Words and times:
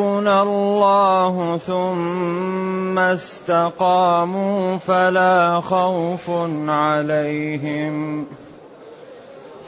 ربنا 0.00 0.42
الله 0.42 1.58
ثم 1.58 2.98
استقاموا 2.98 4.78
فلا 4.78 5.60
خوف 5.60 6.30
عليهم 6.68 8.26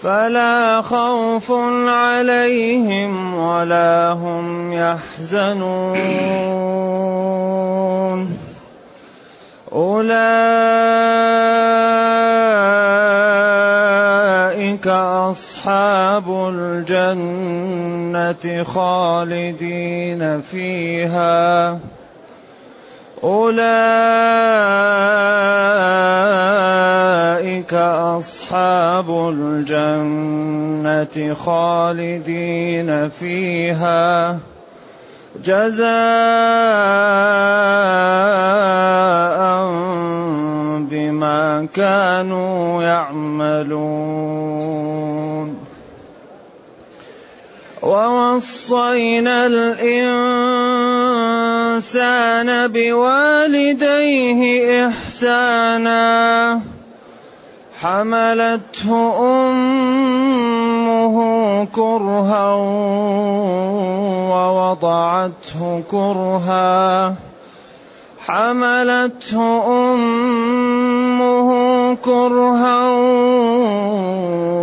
فلا 0.03 0.81
خوف 0.81 1.53
عليهم 1.87 3.35
ولا 3.35 4.13
هم 4.13 4.73
يحزنون 4.73 6.43
أولئك 14.73 14.87
أصحاب 14.89 16.25
الجنة 16.55 18.45
خالدين 18.65 20.41
فيها. 20.41 21.79
أولئك 23.25 23.65
أصحاب 27.75 29.11
الجنة 29.37 31.17
خالدين 31.35 33.09
فيها. 33.09 34.39
جزاء 35.45 35.93
بما 40.91 41.69
كانوا 41.75 42.83
يعملون. 42.83 44.72
ووصينا 47.83 49.47
الإنسان 49.47 49.89
بوالديه 52.69 54.41
إحسانا. 54.87 56.61
حملته 57.83 58.91
أمه 59.51 61.17
كرها 61.65 62.55
ووضعته 64.31 65.83
كرها. 65.91 67.15
حملته 68.27 69.39
أمه 69.83 71.51
كرها 71.95 72.89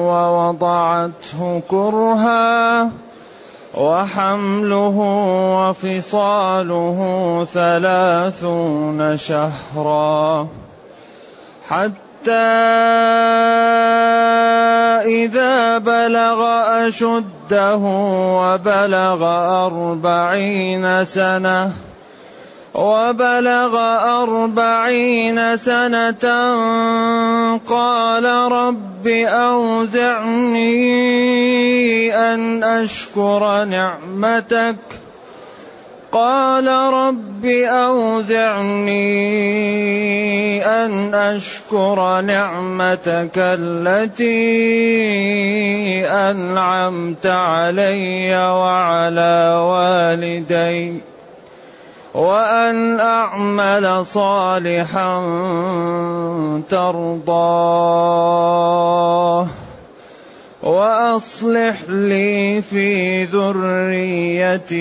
ووضعته 0.09 1.61
كرها. 1.69 2.89
وحمله 3.73 4.97
وفصاله 5.69 6.99
ثلاثون 7.53 9.17
شهرا. 9.17 10.47
حتى 11.69 12.33
إذا 15.05 15.77
بلغ 15.77 16.39
أشده 16.87 17.77
وبلغ 18.39 19.21
أربعين 19.65 21.05
سنة 21.05 21.88
وبلغ 22.73 23.73
أربعين 24.23 25.57
سنة 25.57 26.25
قال 27.69 28.25
رب 28.51 29.07
أوزعني 29.07 30.55
أن 32.15 32.63
أشكر 32.63 33.63
نعمتك. 33.63 34.75
قال 36.11 36.67
رب 36.67 37.45
أوزعني 37.45 39.05
أن 40.65 41.13
أشكر 41.13 42.21
نعمتك 42.21 43.37
التي 43.37 44.29
أنعمت 46.07 47.25
علي 47.25 48.37
وعلى 48.37 49.55
والدي. 49.69 51.08
وأن 52.13 52.99
أعمل 52.99 54.05
صالحا 54.05 55.19
ترضاه. 56.69 57.89
وأصلح 60.63 61.75
لي 61.89 62.61
في 62.61 63.23
ذريتي. 63.23 64.79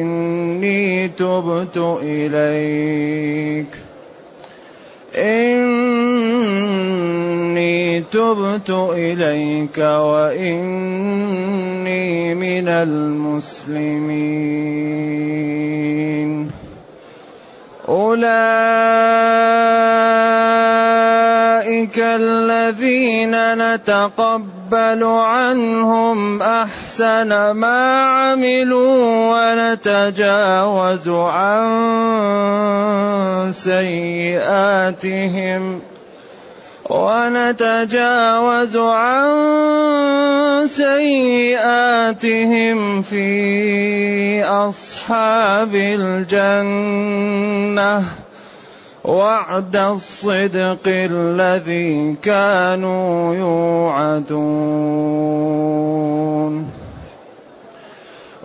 إني 0.00 1.08
تبت 1.08 1.98
إليك. 2.02 3.66
إني 5.16 5.60
تبت 8.00 8.70
إليك 8.70 9.78
وإني 9.78 11.69
من 12.34 12.68
المسلمين 12.68 14.00
أولئك 17.88 18.78
الذين 21.98 23.34
نتقبل 23.54 25.04
عنهم 25.04 26.42
أحسن 26.42 27.50
ما 27.50 28.00
عملوا 28.00 28.96
ونتجاوز 29.32 31.08
عن 31.08 31.62
سيئاتهم 33.52 35.00
ونتجاوز 36.90 38.76
عن 38.76 39.30
سيئاتهم 40.66 42.78
في 43.02 44.44
أصحاب 44.44 45.74
الجنة. 45.74 48.04
وعد 49.04 49.76
الصدق 49.76 50.86
الذي 50.86 52.16
كانوا 52.22 53.34
يوعدون. 53.34 54.40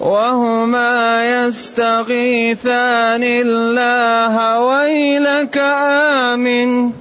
وهما 0.00 1.24
يستغيثان 1.46 3.22
الله 3.22 4.60
ويلك 4.60 5.58
آمن. 5.58 6.92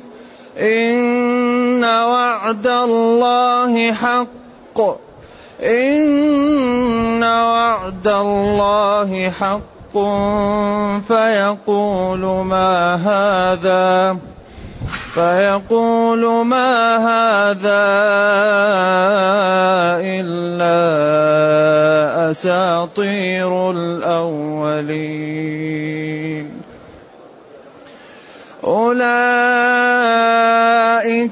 إن 0.57 1.83
وعد 1.83 2.67
الله 2.67 3.91
حق. 3.91 4.79
إن 5.63 7.23
وعد 7.23 8.07
الله 8.07 9.29
حق. 9.29 9.97
فيقول 11.07 12.19
ما 12.45 12.95
هذا؟ 12.95 14.17
فيقول 15.13 16.45
ما 16.45 16.97
هذا 16.97 17.85
إلا 20.01 20.79
أساطير 22.31 23.71
الأولين. 23.71 25.49
أولئك 28.63 29.09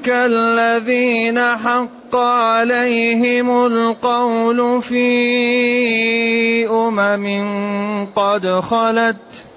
الذين 0.08 1.38
حق 1.40 2.16
عليهم 2.16 3.66
القول 3.66 4.82
في 4.82 5.08
أمم 6.68 8.06
قد 8.16 8.60
خلت 8.60 9.47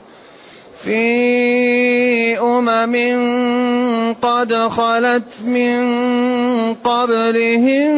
في 0.83 2.39
أمم 2.39 2.95
قد 4.21 4.53
خلت 4.53 5.23
من 5.45 5.83
قبلهم 6.73 7.95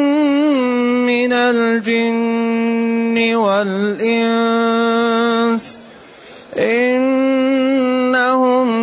من 1.06 1.34
الجن 1.34 3.36
والإنس 3.36 4.84
إنهم 6.58 7.30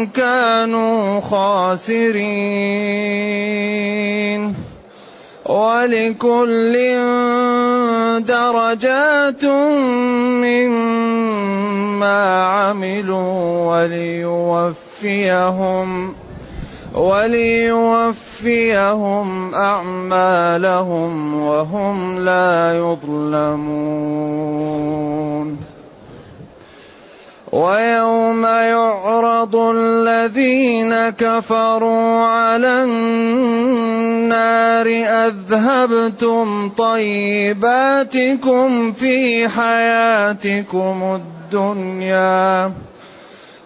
كانوا 0.06 1.20
خاسرين 1.20 2.20
ولكل 5.46 6.72
درجات 8.26 9.44
مما 12.00 12.44
عملوا 12.44 13.84
وليوفيهم 15.04 15.88
وليوفيهم 16.94 18.34
أعمالهم 19.54 21.42
وهم 21.42 22.24
لا 22.24 22.72
يظلمون. 22.76 24.10
ويوم 27.52 28.46
يعرض 28.46 29.56
الذين 29.56 31.10
كفروا 31.10 32.24
على 32.24 32.84
النار 32.84 34.86
أذهبتم 35.26 36.70
طيباتكم 36.78 38.68
في 38.92 39.48
حياتكم 39.48 41.02
الدنيا. 41.02 41.39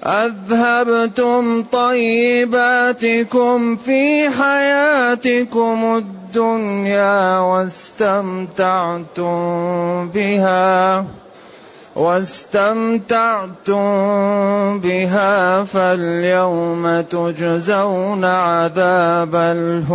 أذهبتم 0.05 1.65
طيباتكم 1.73 3.77
في 3.77 4.31
حياتكم 4.31 5.97
الدنيا 5.97 7.39
واستمتعتم 7.39 9.29
بها. 10.09 11.05
واستمتعتم 11.97 13.75
بها 14.79 15.65
فاليوم 15.65 17.01
تجزون 17.01 18.25
عذاب 18.25 19.35
الهون. 19.35 19.95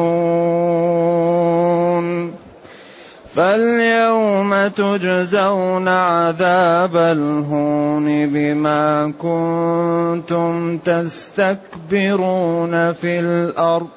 فاليوم 3.36 4.68
تجزون 4.68 5.88
عذاب 5.88 6.96
الهون 6.98 8.28
بما 8.30 9.14
كنتم 9.20 10.78
تستكبرون 10.78 12.74
في 12.94 13.20
الأرض. 13.20 13.88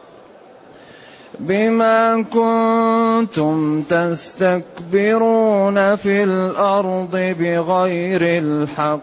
بما 1.40 2.23
كنتم 2.23 3.82
تستكبرون 3.82 5.37
في 5.96 6.25
الأرض 6.25 7.17
بغير 7.17 8.20
الحق. 8.23 9.00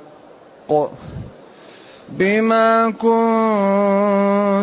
بما 2.17 2.91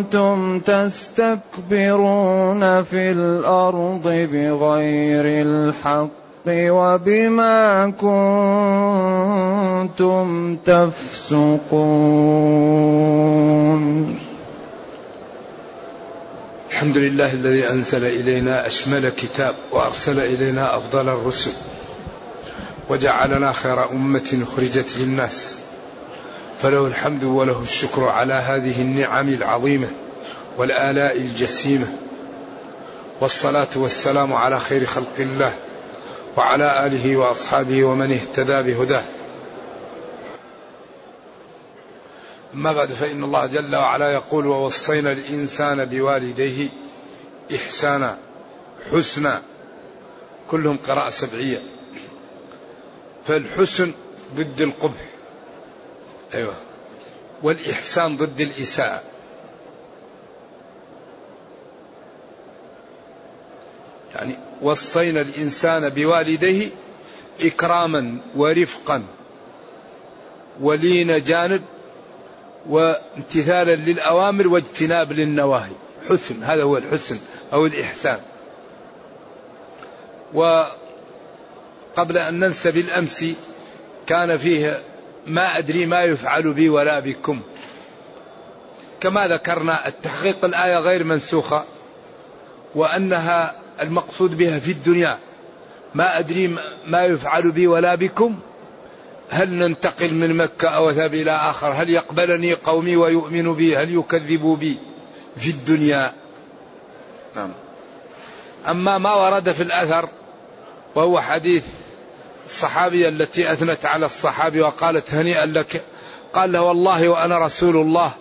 كنتم 0.03 0.61
تستكبرون 0.61 2.03
في 2.83 3.11
الأرض 3.13 4.03
بغير 4.05 5.25
الحق 5.27 6.09
وبما 6.49 7.91
كنتم 9.91 10.57
تفسقون. 10.57 11.47
الحمد 16.71 16.99
لله 16.99 17.33
الذي 17.33 17.71
أنزل 17.71 18.05
إلينا 18.05 18.67
أشمل 18.67 19.09
كتاب 19.09 19.55
وأرسل 19.73 20.21
إلينا 20.21 20.77
أفضل 20.77 21.09
الرسل 21.09 21.53
وجعلنا 22.91 23.53
خير 23.53 23.91
أمة 23.91 24.39
أخرجت 24.43 24.99
للناس. 24.99 25.66
فله 26.63 26.87
الحمد 26.87 27.25
وله 27.25 27.63
الشكر 27.63 28.09
على 28.09 28.35
هذه 28.35 28.83
النعم 28.83 29.29
العظيمة 29.29 29.89
والآلاء 30.59 31.17
الجسيمة. 31.17 31.87
والصلاة 33.21 33.69
والسلام 33.77 34.33
على 34.33 34.61
خير 34.61 34.87
خلق 34.87 35.15
الله 35.19 35.59
وعلى 36.37 36.87
آله 36.87 37.17
وأصحابه 37.17 37.85
ومن 37.85 38.13
اهتدى 38.13 38.63
بهداه. 38.63 39.03
أما 42.55 42.73
بعد 42.73 42.89
فإن 42.89 43.25
الله 43.25 43.47
جل 43.47 43.77
وعلا 43.77 44.13
يقول 44.13 44.47
ووصينا 44.47 45.13
الإنسان 45.13 45.85
بوالديه 45.85 46.69
إحسانا 47.55 48.17
حسنا. 48.93 49.43
كلهم 50.51 50.79
قراءة 50.89 51.11
سبعية. 51.11 51.59
فالحسن 53.27 53.93
ضد 54.37 54.61
القبح. 54.61 55.16
أيوة. 56.37 56.55
والإحسان 57.43 58.17
ضد 58.17 58.41
الإساءة. 58.41 59.03
يعني 64.15 64.37
وصينا 64.63 65.21
الإنسان 65.21 65.89
بوالديه 65.89 66.69
إكراما 67.41 68.19
ورفقا 68.37 69.03
ولين 70.61 71.23
جانب 71.23 71.63
وامتثالا 72.69 73.77
للأوامر 73.77 74.49
واجتناب 74.49 75.13
للنواهي. 75.13 75.73
حسن 76.09 76.43
هذا 76.43 76.63
هو 76.63 76.77
الحسن 76.77 77.19
أو 77.53 77.67
الإحسان. 77.67 78.19
وقبل 80.35 82.19
أن 82.19 82.41
ننسى 82.41 82.71
بالأمس 82.71 83.27
كان 84.07 84.37
فيه 84.37 84.96
ما 85.27 85.59
أدري 85.59 85.87
ما 85.87 86.03
يفعل 86.03 86.53
بي 86.53 86.69
ولا 86.69 87.01
بكم. 87.01 87.41
كما 89.01 89.29
ذكرنا 89.29 89.89
التحقيق 89.89 90.45
الآية 90.45 90.77
غير 90.77 91.05
منسوخة 91.05 91.65
وأنها 92.75 93.55
المقصود 93.81 94.37
بها 94.37 94.59
في 94.59 94.71
الدنيا. 94.71 95.19
ما 95.95 96.19
أدري 96.19 96.57
ما 96.87 97.05
يفعل 97.05 97.53
بي 97.53 97.67
ولا 97.67 97.95
بكم. 97.95 98.39
هل 99.31 99.55
ننتقل 99.55 100.15
من 100.15 100.37
مكة 100.37 100.69
أو 100.69 100.91
أذهب 100.91 101.15
إلى 101.15 101.31
آخر؟ 101.31 101.73
هل 101.73 101.91
يقبلني 101.91 102.55
قومي 102.55 102.97
ويؤمن 102.97 103.55
بي؟ 103.55 103.77
هل 103.77 103.95
يكذبوا 103.95 104.57
بي؟ 104.57 104.79
في 105.37 105.51
الدنيا. 105.51 106.13
نعم. 107.37 107.51
أما 108.69 108.99
ما 108.99 109.15
ورد 109.15 109.53
في 109.53 109.63
الأثر 109.63 110.09
وهو 110.95 111.21
حديث 111.21 111.65
الصحابية 112.47 113.09
التي 113.09 113.53
أثنت 113.53 113.85
على 113.85 114.07
الصحابي 114.07 114.61
وقالت 114.61 115.15
هنيئا 115.15 115.47
لك. 115.47 115.83
قال 116.33 116.53
له 116.53 116.63
والله 116.63 117.09
وأنا 117.09 117.47
رسول 117.47 117.77
الله 117.77 118.13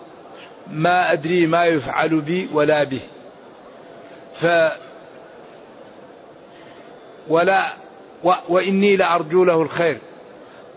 ما 0.70 1.12
أدري 1.12 1.46
ما 1.46 1.64
يفعل 1.64 2.20
بي 2.20 2.48
ولا 2.52 2.84
به. 2.84 3.00
ف 4.34 4.46
ولا 7.28 7.76
و 8.24 8.32
وإني 8.48 8.96
لأرجو 8.96 9.44
له 9.44 9.62
الخير. 9.62 9.98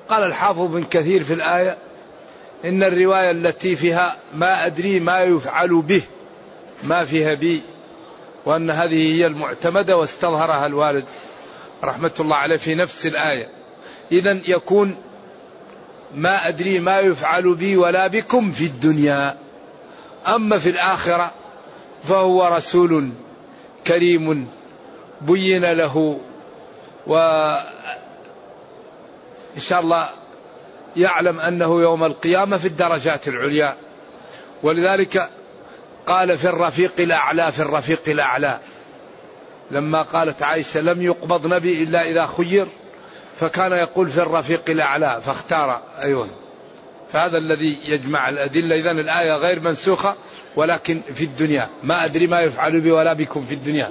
قال 0.09 0.23
الحافظ 0.23 0.61
بن 0.61 0.83
كثير 0.83 1.23
في 1.23 1.33
الآية 1.33 1.77
إن 2.65 2.83
الرواية 2.83 3.31
التي 3.31 3.75
فيها 3.75 4.15
ما 4.33 4.65
أدري 4.65 4.99
ما 4.99 5.19
يفعل 5.19 5.81
به 5.81 6.01
ما 6.83 7.03
فيها 7.03 7.33
بي 7.33 7.61
وأن 8.45 8.69
هذه 8.69 9.15
هي 9.15 9.25
المعتمدة 9.25 9.97
واستظهرها 9.97 10.65
الوالد. 10.65 11.05
رحمة 11.83 12.11
الله 12.19 12.35
عليه 12.35 12.57
في 12.57 12.75
نفس 12.75 13.07
الآية. 13.07 13.49
إذا 14.11 14.39
يكون 14.47 14.95
ما 16.15 16.47
أدري 16.47 16.79
ما 16.79 16.99
يفعل 16.99 17.55
بي 17.55 17.77
ولا 17.77 18.07
بكم 18.07 18.51
في 18.51 18.65
الدنيا 18.65 19.37
أما 20.27 20.57
في 20.57 20.69
الآخرة 20.69 21.31
فهو 22.03 22.47
رسول 22.47 23.09
كريم 23.87 24.47
بين 25.21 25.65
له 25.65 26.19
و 27.07 27.17
إن 29.57 29.61
شاء 29.61 29.79
الله 29.79 30.09
يعلم 30.95 31.39
أنه 31.39 31.81
يوم 31.81 32.03
القيامة 32.03 32.57
في 32.57 32.67
الدرجات 32.67 33.27
العليا. 33.27 33.75
ولذلك 34.63 35.29
قال 36.05 36.37
في 36.37 36.49
الرفيق 36.49 36.93
الأعلى 36.99 37.51
في 37.51 37.59
الرفيق 37.59 38.01
الأعلى 38.07 38.59
لما 39.71 40.01
قالت 40.01 40.41
عائشة 40.43 40.81
لم 40.81 41.01
يقبض 41.01 41.47
نبي 41.47 41.83
إلا 41.83 42.01
إذا 42.11 42.25
خير 42.37 42.67
فكان 43.39 43.71
يقول 43.71 44.09
في 44.09 44.17
الرفيق 44.17 44.63
الأعلى 44.69 45.21
فاختار 45.25 45.81
أيوه. 46.01 46.27
فهذا 47.13 47.37
الذي 47.37 47.77
يجمع 47.85 48.29
الأدلة. 48.29 48.75
إذا 48.75 48.91
الآية 48.91 49.33
غير 49.33 49.59
منسوخة 49.59 50.15
ولكن 50.55 51.01
في 51.13 51.23
الدنيا. 51.23 51.67
ما 51.83 52.05
أدري 52.05 52.27
ما 52.27 52.41
يفعل 52.41 52.81
بي 52.81 52.91
ولا 52.91 53.13
بكم 53.13 53.45
في 53.45 53.53
الدنيا. 53.53 53.89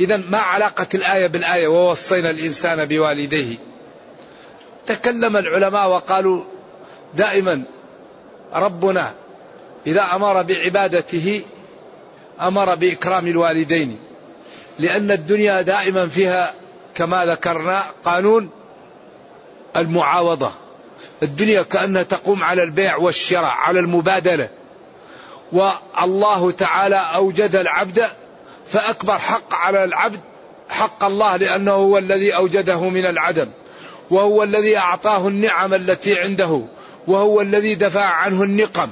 إذا 0.00 0.16
ما 0.16 0.38
علاقة 0.38 0.86
الآية 0.94 1.26
بالآية؟ 1.26 1.68
ووصينا 1.68 2.30
الإنسان 2.30 2.84
بوالديه. 2.84 3.56
تكلم 4.86 5.36
العلماء 5.36 5.88
وقالوا 5.88 6.44
دائما 7.14 7.64
ربنا 8.52 9.12
إذا 9.86 10.02
أمر 10.14 10.42
بعبادته 10.42 11.42
أمر 12.40 12.74
بإكرام 12.74 13.26
الوالدين. 13.26 13.98
لأن 14.78 15.10
الدنيا 15.10 15.62
دائما 15.62 16.06
فيها 16.06 16.54
كما 16.94 17.26
ذكرنا 17.26 17.84
قانون 18.04 18.50
المعاوضة. 19.76 20.50
الدنيا 21.22 21.62
كأنها 21.62 22.02
تقوم 22.02 22.44
على 22.44 22.62
البيع 22.62 22.96
والشراء 22.96 23.50
على 23.50 23.80
المبادلة. 23.80 24.48
والله 25.52 26.50
تعالى 26.50 26.96
أوجد 26.96 27.56
العبد 27.56 28.08
فأكبر 28.66 29.18
حق 29.18 29.54
على 29.54 29.84
العبد 29.84 30.20
حق 30.68 31.04
الله 31.04 31.36
لأنه 31.36 31.72
هو 31.72 31.98
الذي 31.98 32.36
أوجده 32.36 32.80
من 32.88 33.06
العدم. 33.06 33.48
وهو 34.10 34.42
الذي 34.42 34.78
أعطاه 34.78 35.28
النعم 35.28 35.74
التي 35.74 36.20
عنده. 36.20 36.62
وهو 37.06 37.40
الذي 37.40 37.74
دفع 37.74 38.04
عنه 38.04 38.42
النقم. 38.42 38.88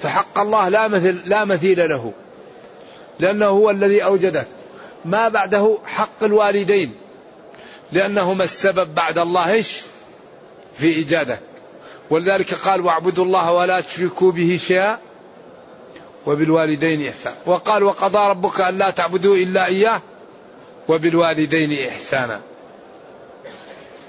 فحق 0.00 0.38
الله 0.38 0.68
لا 0.68 0.88
مثل 0.88 1.16
لا 1.24 1.44
مثيل 1.44 1.88
له. 1.88 2.12
لأنه 3.20 3.46
هو 3.46 3.70
الذي 3.70 4.04
أوجدك 4.04 4.46
ما 5.04 5.28
بعده 5.28 5.78
حق 5.86 6.24
الوالدين. 6.24 6.94
لأنهما 7.92 8.44
السبب 8.44 8.94
بعد 8.94 9.18
الله 9.18 9.52
إيش؟ 9.52 9.82
في 10.74 10.86
إيجادك 10.86 11.40
ولذلك 12.10 12.54
قال 12.54 12.80
واعبدوا 12.80 13.24
الله 13.24 13.52
ولا 13.52 13.80
تشركوا 13.80 14.32
به 14.32 14.60
شيئا 14.66 14.98
وبالوالدين 16.26 17.08
إحسانا. 17.08 17.36
وقال 17.46 17.82
وقضى 17.82 18.30
ربك 18.30 18.60
أن 18.60 18.78
لا 18.78 18.90
تعبدوا 18.90 19.36
إلا 19.36 19.66
إياه 19.66 20.02
وبالوالدين 20.88 21.88
إحسانا. 21.88 22.40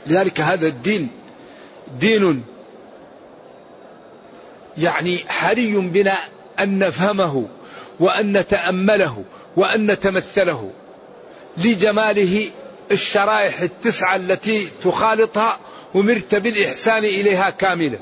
لذلك 0.08 0.42
هذا 0.42 0.68
الدين 0.68 1.10
دين 2.00 2.44
يعني 4.78 5.18
حري 5.18 5.72
بنا 5.72 6.18
أن 6.60 6.80
نفهمه. 6.80 7.48
وأن 8.00 8.38
نتأمله 8.38 9.24
وأن 9.58 9.91
نتمثله 9.91 10.72
لجماله 11.58 12.50
الشرائح 12.91 13.62
التسعة 13.62 14.15
التي 14.15 14.68
تخالطها 14.84 15.60
أمرت 15.96 16.36
بالإحسان 16.36 17.03
إليها 17.03 17.50
كاملة. 17.50 18.00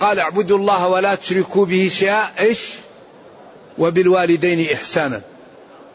قال 0.00 0.18
اعبدوا 0.18 0.58
الله 0.58 0.88
ولا 0.88 1.14
تشركوا 1.14 1.66
به 1.66 1.88
شيئا. 1.88 2.40
إيش؟ 2.40 2.74
وبالوالدين 3.78 4.72
إحسانا 4.72 5.20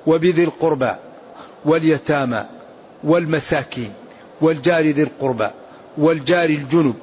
وبذي 0.07 0.43
القربى 0.43 0.91
واليتامى 1.65 2.45
والمساكين 3.03 3.93
والجار 4.41 4.87
ذي 4.87 5.03
القربى 5.03 5.49
والجار 5.97 6.49
الجنب 6.49 6.95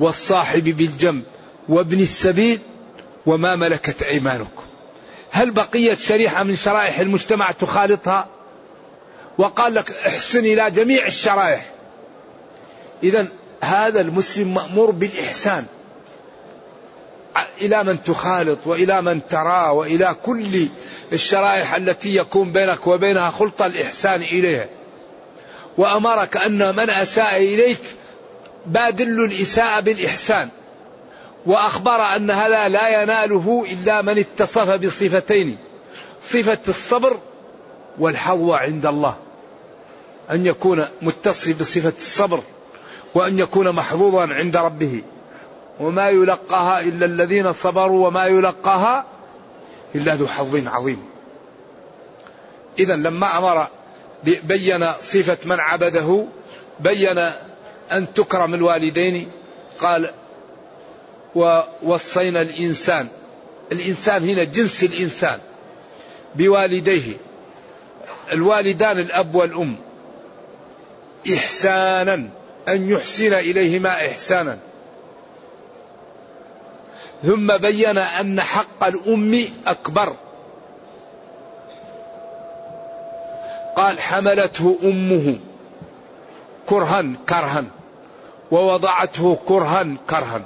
والصاحب 0.00 0.64
بالجنب 0.64 1.22
وابن 1.68 2.00
السبيل 2.00 2.58
وما 3.26 3.56
ملكت 3.56 4.02
أيمانكم. 4.02 4.55
هل 5.36 5.50
بقيت 5.50 6.00
شريحة 6.00 6.42
من 6.42 6.56
شرائح 6.56 6.98
المجتمع 6.98 7.50
تخالطها؟ 7.50 8.28
وقال 9.38 9.74
لك 9.74 9.90
احسن 9.90 10.38
إلى 10.38 10.70
جميع 10.70 11.06
الشرائح. 11.06 11.66
إذا 13.02 13.26
هذا 13.62 14.00
المسلم 14.00 14.54
مأمور 14.54 14.90
بالإحسان. 14.90 15.66
إلى 17.60 17.84
من 17.84 18.02
تخالط 18.02 18.58
وإلى 18.66 19.02
من 19.02 19.26
تراه 19.26 19.72
وإلى 19.72 20.16
كل 20.22 20.68
الشرائح 21.12 21.74
التي 21.74 22.16
يكون 22.16 22.52
بينك 22.52 22.86
وبينها 22.86 23.30
خلطة 23.30 23.66
الإحسان 23.66 24.22
إليها 24.22 24.68
وأمرك 25.78 26.36
أن 26.36 26.76
من 26.76 26.90
أساء 26.90 27.36
إليك 27.36 27.80
بادل 28.66 29.24
الإساءة 29.24 29.80
بالإحسان. 29.80 30.48
وأخبر 31.46 32.16
أن 32.16 32.30
هذا 32.30 32.68
لا 32.68 33.02
يناله 33.02 33.66
إلا 33.70 34.02
من 34.02 34.18
اتصف 34.18 34.70
بصفتين 34.70 35.58
صفة 36.22 36.58
الصبر 36.68 37.16
والحظوة 37.98 38.58
عند 38.58 38.86
الله. 38.86 39.16
أن 40.30 40.46
يكون 40.46 40.86
متصف 41.02 41.60
بصفة 41.60 41.92
الصبر 41.98 42.40
وأن 43.14 43.38
يكون 43.38 43.72
محظوظا 43.72 44.34
عند 44.34 44.56
ربه. 44.56 45.02
وما 45.80 46.08
يلقاها 46.08 46.80
إلا 46.80 47.06
الذين 47.06 47.52
صبروا 47.52 48.06
وما 48.06 48.24
يلقاها 48.24 49.04
إلا 49.94 50.14
ذو 50.14 50.26
حظ 50.26 50.66
عظيم. 50.66 51.04
إذا 52.78 52.96
لما 52.96 53.38
أمر 53.38 53.68
بين 54.24 54.92
صفة 55.00 55.38
من 55.44 55.60
عبده 55.60 56.24
بين 56.80 57.18
أن 57.92 58.14
تكرم 58.14 58.54
الوالدين 58.54 59.28
قال 59.80 60.10
ووصينا 61.36 62.42
الإنسان. 62.42 63.08
الإنسان 63.72 64.28
هنا 64.28 64.44
جنس 64.44 64.84
الإنسان. 64.84 65.38
بوالديه. 66.34 67.12
الوالدان 68.32 68.98
الأب 68.98 69.34
والأم. 69.34 69.76
إحسانا. 71.34 72.28
أن 72.68 72.90
يحسن 72.90 73.32
إليهما 73.32 74.06
إحسانا. 74.06 74.58
ثم 77.22 77.56
بين 77.56 77.98
أن 77.98 78.40
حق 78.40 78.84
الأم 78.84 79.44
أكبر. 79.66 80.16
قال 83.76 84.00
حملته 84.00 84.78
أمه 84.84 85.38
كرها 86.66 87.04
كرها 87.28 87.64
ووضعته 88.50 89.38
كرها 89.48 89.86
كرها. 90.10 90.40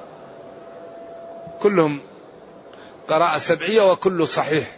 كلهم 1.61 2.03
قراءة 3.09 3.39
سبعية 3.39 3.91
وكل 3.93 4.29
صحيح. 4.29 4.77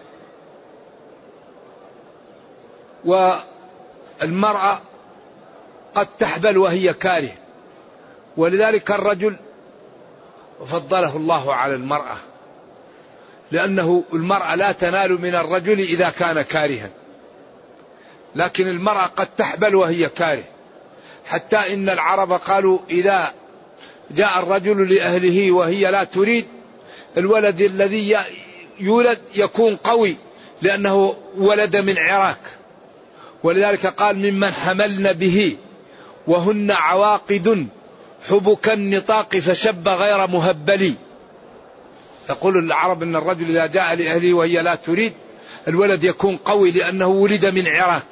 والمرأة 3.05 4.81
قد 5.95 6.07
تحبل 6.19 6.59
وهي 6.59 6.93
كاره. 6.95 7.33
ولذلك 8.37 8.91
الرجل 8.91 9.37
فضله 10.67 11.17
الله 11.17 11.55
على 11.55 11.75
المرأة. 11.75 12.17
لأنه 13.51 14.05
المرأة 14.13 14.55
لا 14.55 14.73
تنال 14.73 15.21
من 15.21 15.35
الرجل 15.35 15.81
إذا 15.81 16.11
كان 16.11 16.43
كارها. 16.43 16.91
لكن 18.35 18.69
المرأة 18.69 19.07
قد 19.07 19.27
تحبل 19.37 19.75
وهي 19.75 20.09
كاره. 20.09 20.45
حتى 21.27 21.75
إن 21.75 21.89
العرب 21.89 22.33
قالوا 22.33 22.79
إذا 22.91 23.35
جاء 24.11 24.39
الرجل 24.43 24.95
لأهله 24.95 25.53
وهي 25.53 25.91
لا 25.91 26.05
تريد 26.05 26.47
الولد 27.17 27.61
الذي 27.61 28.17
يولد 28.81 29.19
يكون 29.35 29.77
قوي 29.77 30.17
لأنه 30.63 31.15
ولد 31.37 31.77
من 31.77 31.99
عراك. 31.99 32.41
ولذلك 33.43 33.87
قال 33.87 34.17
ممن 34.17 34.51
حملن 34.51 35.13
به 35.13 35.57
وهن 36.27 36.71
عواقد 36.71 37.67
حبك 38.29 38.69
النطاق 38.69 39.37
فشب 39.37 39.89
غير 39.89 40.27
مهبل 40.27 40.95
تقول 42.29 42.59
العرب 42.59 43.03
إن 43.03 43.17
الرجل 43.17 43.51
إذا 43.51 43.67
جاء 43.67 43.95
لأهله 43.95 44.35
وهي 44.35 44.63
لا 44.63 44.75
تريد 44.75 45.13
الولد 45.69 46.05
يكون 46.05 46.37
قوي 46.37 46.71
لأنه 46.71 47.07
ولد 47.07 47.47
من 47.47 47.67
عراك. 47.67 48.03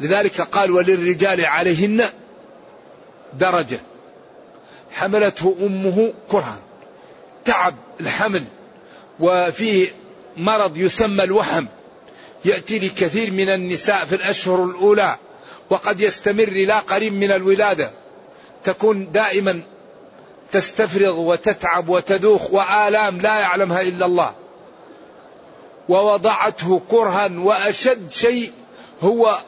لذلك 0.00 0.40
قال 0.40 0.70
وللرجال 0.70 1.44
عليهن 1.44 2.04
درجة. 3.38 3.80
حملته 4.90 5.56
أمه 5.60 6.12
كرها. 6.28 6.58
تعب 7.46 7.74
الحمل 8.00 8.44
وفيه 9.20 9.88
مرض 10.36 10.76
يسمى 10.76 11.24
الوهم 11.24 11.68
يأتي 12.44 12.78
لكثير 12.78 13.30
من 13.30 13.48
النساء 13.48 14.04
في 14.04 14.14
الأشهر 14.14 14.64
الأولى 14.64 15.16
وقد 15.70 16.00
يستمر 16.00 16.48
إلى 16.48 16.72
قريب 16.72 17.12
من 17.12 17.32
الولادة 17.32 17.90
تكون 18.64 19.12
دائما 19.12 19.62
تستفرغ 20.52 21.18
وتتعب 21.18 21.88
وتدوخ 21.88 22.50
وآلام 22.50 23.20
لا 23.20 23.38
يعلمها 23.38 23.82
إلا 23.82 24.06
الله. 24.06 24.34
ووضعته 25.88 26.82
كرها 26.90 27.30
وأشد 27.36 28.12
شيء 28.12 28.52
هو 29.00 29.40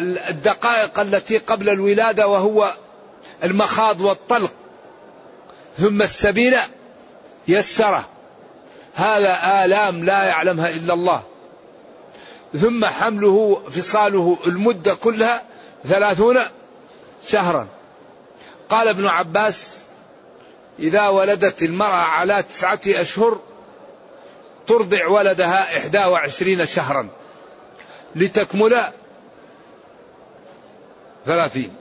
الدقائق 0.00 1.00
التي 1.00 1.38
قبل 1.38 1.68
الولادة 1.68 2.26
وهو 2.26 2.74
المخاض 3.44 4.00
والطلق. 4.00 4.54
ثم 5.78 6.02
السبيل 6.02 6.56
يسره. 7.48 8.08
هذا 8.94 9.64
آلام 9.64 10.04
لا 10.04 10.24
يعلمها 10.24 10.70
إلا 10.70 10.94
الله. 10.94 11.22
ثم 12.60 12.84
حمله 12.84 13.62
فصاله 13.70 14.38
المدة 14.46 14.94
كلها 14.94 15.42
ثلاثون 15.84 16.36
شهرا. 17.26 17.68
قال 18.68 18.88
ابن 18.88 19.06
عباس 19.06 19.78
إذا 20.78 21.08
ولدت 21.08 21.62
المرأة 21.62 22.02
على 22.02 22.42
تسعة 22.42 22.80
أشهر 22.86 23.40
ترضع 24.66 25.06
ولدها 25.06 25.78
إحدى 25.78 25.98
وعشرين 25.98 26.66
شهرا 26.66 27.08
لتكمل 28.16 28.84
ثلاثين. 31.26 31.76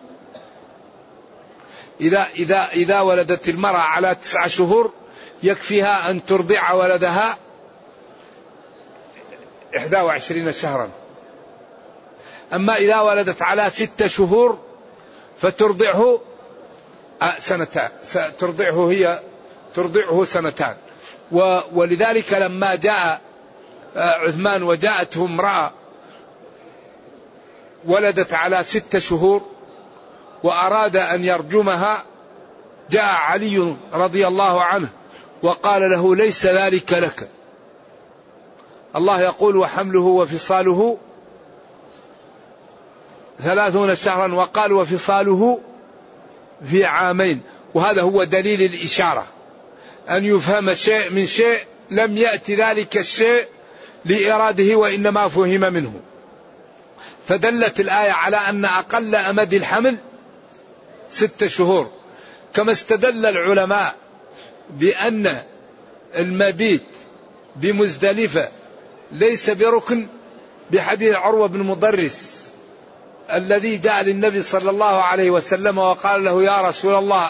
إذا 2.02 2.28
إذا 2.36 2.70
إذا 2.74 3.00
ولدت 3.02 3.50
المرأة 3.50 3.80
على 3.80 4.16
تسعة 4.16 4.48
شهور 4.48 4.92
يكفيها 5.44 6.10
أن 6.12 6.26
ترضع 6.26 6.72
ولدها 6.72 7.38
إحدى 9.78 9.98
وعشرين 9.98 10.52
شهرا. 10.52 10.90
أما 12.54 12.76
إذا 12.76 13.00
ولدت 13.00 13.42
على 13.42 13.70
ستة 13.70 14.08
شهور 14.08 14.58
فترضعه 15.42 16.22
سنتان 17.38 17.90
ترضعه 18.40 18.92
هي 18.92 19.20
ترضعه 19.76 20.26
سنتان. 20.26 20.76
ولذلك 21.74 22.34
لما 22.34 22.76
جاء 22.76 23.22
عثمان 23.96 24.64
وجاءته 24.64 25.26
امرأة 25.26 25.72
ولدت 27.86 28.34
على 28.34 28.64
ست 28.64 28.98
شهور 28.98 29.59
وأراد 30.44 30.98
أن 30.98 31.24
يرجمها 31.24 32.06
جاء 32.92 33.16
علي 33.16 33.78
رضي 33.94 34.28
الله 34.28 34.64
عنه 34.64 34.90
وقال 35.44 35.92
له 35.92 36.16
ليس 36.16 36.46
ذلك 36.46 36.94
لك. 36.94 37.30
الله 38.96 39.22
يقول 39.22 39.58
وحمله 39.58 40.00
وفصاله 40.00 40.98
ثلاثون 43.40 43.96
شهرا 43.96 44.36
وقال 44.36 44.74
وفصاله 44.74 45.60
في 46.70 46.86
عامين. 46.86 47.42
وهذا 47.74 48.02
هو 48.02 48.24
دليل 48.24 48.62
الإشارة. 48.62 49.26
أن 50.10 50.26
يفهم 50.26 50.74
شيء 50.74 51.10
من 51.10 51.26
شيء 51.26 51.60
لم 51.92 52.18
يأتي 52.18 52.56
ذلك 52.56 52.98
الشيء 52.98 53.46
لإراده 54.06 54.76
وإنما 54.76 55.28
فهم 55.28 55.74
منه. 55.74 55.94
فدلت 57.28 57.80
الآية 57.80 58.12
على 58.12 58.38
أن 58.38 58.66
أقل 58.66 59.16
أمد 59.16 59.54
الحمل 59.54 59.98
ست 61.12 61.48
شهور. 61.48 61.92
كما 62.54 62.72
استدل 62.72 63.26
العلماء 63.26 63.96
بأن 64.70 65.44
المبيت 66.16 66.84
بمزدلفة 67.56 68.50
ليس 69.12 69.50
بركن 69.50 70.08
بحديث 70.72 71.16
عروة 71.16 71.48
بن 71.48 71.64
مضرس 71.64 72.40
الذي 73.32 73.78
جاء 73.78 74.04
للنبي 74.04 74.42
صلى 74.42 74.70
الله 74.70 75.02
عليه 75.02 75.30
وسلم 75.30 75.78
وقال 75.78 76.24
له 76.24 76.44
يا 76.44 76.62
رسول 76.62 76.96
الله 76.96 77.30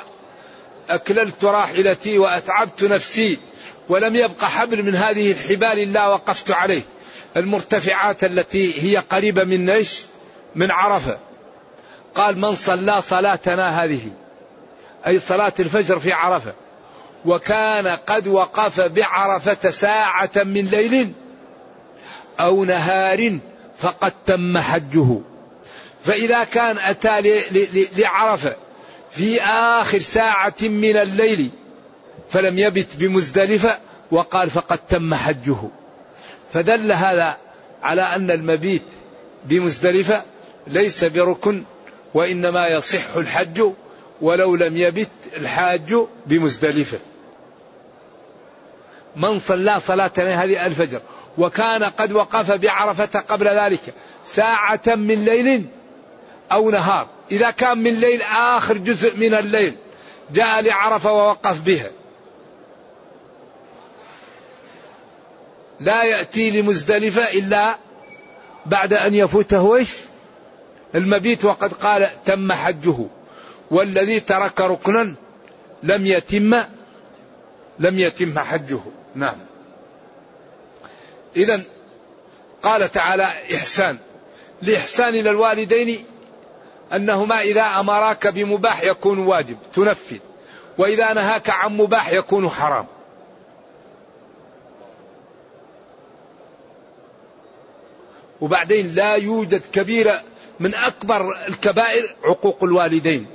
أكللت 0.90 1.46
راحلتي 1.46 2.18
وأتعبت 2.18 2.84
نفسي 2.84 3.38
ولم 3.90 4.16
يبق 4.16 4.44
حبل 4.44 4.84
من 4.84 4.96
هذه 4.96 5.32
الحبال 5.32 5.80
إلا 5.80 6.08
وقفت 6.08 6.52
عليه. 6.52 6.82
المرتفعات 7.38 8.24
التي 8.24 8.84
هي 8.84 8.98
قريبة 8.98 9.44
من 9.44 9.70
إيش؟ 9.70 10.02
من 10.56 10.72
عرفة. 10.72 11.18
قال 12.16 12.38
من 12.38 12.56
صلى 12.56 13.02
صلاتنا 13.02 13.84
هذه؟ 13.84 14.12
أي 15.08 15.20
صلاة 15.20 15.54
الفجر 15.60 16.00
في 16.00 16.12
عرفة. 16.12 16.54
وكان 17.26 17.88
قد 17.88 18.28
وقف 18.28 18.82
بعرفة 18.82 19.70
ساعة 19.70 20.32
من 20.36 20.66
ليل 20.66 21.14
أو 22.40 22.66
نهار 22.66 23.40
فقد 23.78 24.14
تم 24.26 24.58
حجه. 24.58 25.20
فإذا 26.06 26.44
كان 26.44 26.78
أتى 26.78 27.42
لعرفة 27.98 28.56
في 29.12 29.42
آخر 29.42 30.00
ساعة 30.00 30.56
من 30.62 30.98
الليل 30.98 31.52
فلم 32.30 32.60
يبت 32.60 32.96
بمزدلفة 32.96 33.78
وقال 34.12 34.50
فقد 34.50 34.80
تم 34.90 35.14
حجه. 35.16 35.58
فدل 36.54 36.92
هذا 36.92 37.38
على 37.84 38.02
أن 38.02 38.32
المبيت 38.32 38.84
بمزدلفة 39.46 40.24
ليس 40.68 41.04
بركن 41.04 41.64
وإنما 42.14 42.68
يصح 42.68 43.16
الحج 43.16 43.64
ولو 44.22 44.56
لم 44.56 44.78
يبت 44.78 45.10
الحاج 45.38 45.96
بمزدلفة. 46.26 47.00
من 49.16 49.40
صلى 49.40 49.80
صلاة 49.80 50.12
هذه 50.18 50.66
الفجر 50.66 51.02
وكان 51.38 51.84
قد 51.84 52.12
وقف 52.12 52.52
بعرفة 52.52 53.20
قبل 53.20 53.48
ذلك 53.48 53.94
ساعة 54.26 54.82
من 54.88 55.26
ليل 55.26 55.66
أو 56.52 56.72
نهار 56.72 57.08
إذا 57.32 57.52
كان 57.52 57.78
من 57.78 57.94
ليل 57.94 58.22
آخر 58.22 58.78
جزء 58.78 59.18
من 59.18 59.34
الليل 59.34 59.76
جاء 60.32 60.62
لعرفة 60.62 61.12
ووقف 61.14 61.62
بها. 61.62 61.90
لا 65.80 66.04
يأتي 66.04 66.62
لمزدلفة 66.62 67.40
إلا 67.40 67.76
بعد 68.66 68.94
أن 68.94 69.16
يفوته 69.16 69.76
إيش؟ 69.76 69.90
المبيت 70.96 71.46
وقد 71.46 71.74
قال 71.74 72.24
تم 72.26 72.52
حجه. 72.52 72.98
والذي 73.72 74.20
ترك 74.20 74.62
ركنا 74.62 75.14
لم 75.84 76.06
يتم 76.06 76.64
لم 77.80 78.00
يتم 78.00 78.40
حجه. 78.40 78.80
نعم. 79.16 79.38
إذا 81.36 81.62
قال 82.64 82.92
تعالى 82.92 83.24
إحسان. 83.24 83.98
الإحسان 84.64 85.16
إلى 85.16 85.30
الوالدين 85.30 86.06
أنهما 86.94 87.42
إذا 87.42 87.62
أمراك 87.62 88.28
بمباح 88.28 88.84
يكون 88.84 89.20
واجب 89.20 89.58
تنفذ 89.76 90.18
وإذا 90.78 91.14
نهاك 91.14 91.50
عن 91.50 91.78
مباح 91.78 92.12
يكون 92.12 92.50
حرام. 92.50 92.86
وبعدين 98.42 98.96
لا 98.96 99.16
يوجد 99.16 99.62
كبيرة 99.74 100.24
من 100.60 100.76
أكبر 100.76 101.48
الكبائر 101.48 102.16
عقوق 102.24 102.64
الوالدين. 102.64 103.26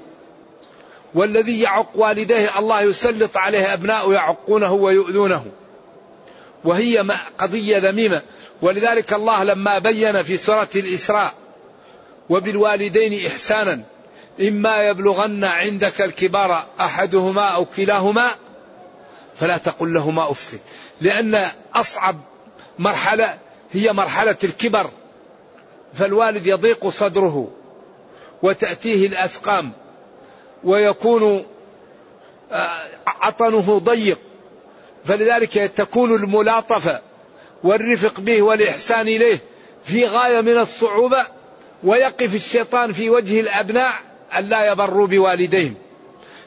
والذي 1.14 1.60
يعق 1.60 1.90
والديه 1.94 2.58
الله 2.58 2.80
يسلط 2.82 3.36
عليه 3.36 3.72
أبناء 3.72 4.12
يعقونه 4.12 4.72
ويؤذونه. 4.72 5.44
وهي 6.64 6.98
قضية 7.38 7.78
ذميمة. 7.78 8.22
ولذلك 8.62 9.12
الله 9.12 9.44
لما 9.44 9.78
بين 9.78 10.22
في 10.22 10.36
سورة 10.36 10.68
الإسراء 10.76 11.34
وبالوالدين 12.28 13.26
إحسانا 13.26 13.82
إما 14.40 14.82
يبلغن 14.82 15.44
عندك 15.44 16.02
الكبار 16.02 16.66
أحدهما 16.80 17.48
أو 17.48 17.64
كلاهما 17.64 18.30
فلا 19.36 19.56
تقل 19.58 19.94
لهما 19.94 20.30
أف. 20.30 20.54
لأن 21.00 21.46
أصعب 21.74 22.16
مرحلة 22.78 23.38
هي 23.72 23.92
مرحلة 23.92 24.36
الكبر. 24.44 24.90
فالوالد 25.98 26.46
يضيق 26.46 26.88
صدره 26.88 27.48
وتأتيه 28.42 29.06
الأسقام 29.06 29.72
ويكون 30.64 31.44
آه، 32.52 32.78
عطنه 33.06 33.78
ضيق. 33.78 34.18
فلذلك 35.04 35.52
تكون 35.52 36.14
الملاطفة 36.14 37.00
والرفق 37.64 38.20
به 38.20 38.42
والإحسان 38.42 39.08
إليه 39.08 39.38
في 39.84 40.06
غاية 40.06 40.40
من 40.40 40.58
الصعوبة 40.58 41.26
ويقف 41.84 42.34
الشيطان 42.34 42.92
في 42.92 43.10
وجه 43.10 43.40
الأبناء 43.40 43.94
أن 44.38 44.44
لا 44.44 44.72
يبروا 44.72 45.06
بوالديهم. 45.06 45.74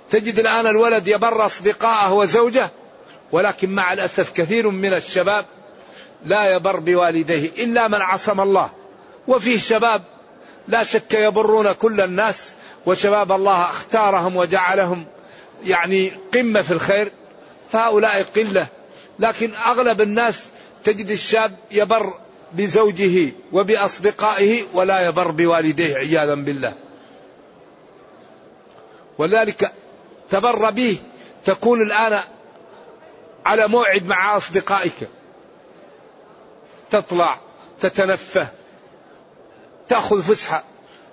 تجد 0.10 0.40
الآن 0.40 0.68
الولد 0.68 1.08
يبر 1.08 1.46
أصدقائه 1.46 2.14
وزوجه 2.14 2.70
ولكن 3.32 3.70
مع 3.70 3.94
الأسف 3.94 4.32
كثير 4.32 4.70
من 4.70 4.94
الشباب 4.94 5.46
لا 6.26 6.56
يبر 6.56 6.80
بوالديه 6.80 7.64
إلا 7.64 7.88
من 7.88 8.02
عصم 8.02 8.42
الله. 8.42 8.70
وفيه 9.28 9.58
شباب 9.58 10.04
لا 10.68 10.84
شك 10.84 11.14
يبرون 11.14 11.72
كل 11.72 12.02
الناس 12.02 12.56
وشباب 12.86 13.32
الله 13.32 13.62
اختارهم 13.62 14.36
وجعلهم 14.36 15.06
يعني 15.64 16.12
قمة 16.34 16.62
في 16.62 16.72
الخير 16.72 17.12
فهؤلاء 17.72 18.24
قلة. 18.24 18.68
لكن 19.20 19.56
أغلب 19.56 20.02
الناس 20.02 20.44
تجد 20.84 21.10
الشاب 21.10 21.56
يبر 21.72 22.14
بزوجه 22.54 23.32
وبأصدقائه 23.52 24.64
ولا 24.74 25.08
يبر 25.08 25.32
بوالديه 25.32 25.96
عياذا 25.96 26.36
بالله. 26.36 26.74
ولذلك 29.18 29.74
تبر 30.30 30.70
به 30.70 30.98
تكون 31.46 31.82
الآن 31.82 32.24
على 33.46 33.68
موعد 33.68 34.06
مع 34.06 34.38
أصدقائك. 34.38 35.10
تطلع 36.90 37.40
تتنفه 37.80 38.48
تأخذ 39.88 40.22
فسحة. 40.22 40.64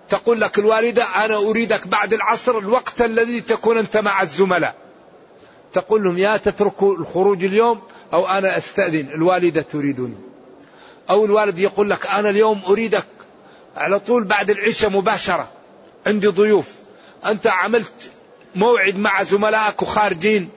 تقول 0.08 0.40
لك 0.40 0.58
الوالدة 0.58 1.24
أنا 1.24 1.37
أريدك 1.37 1.88
بعد 1.88 2.14
العصر 2.14 2.58
الوقت 2.58 3.02
الذي 3.02 3.40
تكون 3.40 3.78
أنت 3.78 3.96
مع 3.96 4.22
الزملاء. 4.22 4.74
تقول 5.74 6.04
لهم 6.04 6.18
يا 6.18 6.37
تتركوا 6.37 6.96
الخروج 6.96 7.44
اليوم 7.44 7.80
أو 8.12 8.26
أنا 8.26 8.56
أستأذن. 8.56 9.08
الوالدة 9.14 9.62
تريدني. 9.62 10.14
أو 11.10 11.24
الوالد 11.24 11.58
يقول 11.58 11.90
لك 11.90 12.06
أنا 12.06 12.30
اليوم 12.30 12.62
أريدك. 12.68 13.06
على 13.76 13.98
طول 13.98 14.24
بعد 14.24 14.50
العشاء 14.50 14.90
مباشرة. 14.90 15.48
عندي 16.06 16.26
ضيوف. 16.26 16.72
أنت 17.26 17.46
عملت 17.46 18.10
موعد 18.54 18.96
مع 18.96 19.22
زملائك 19.22 19.82
وخارجين. 19.82 20.50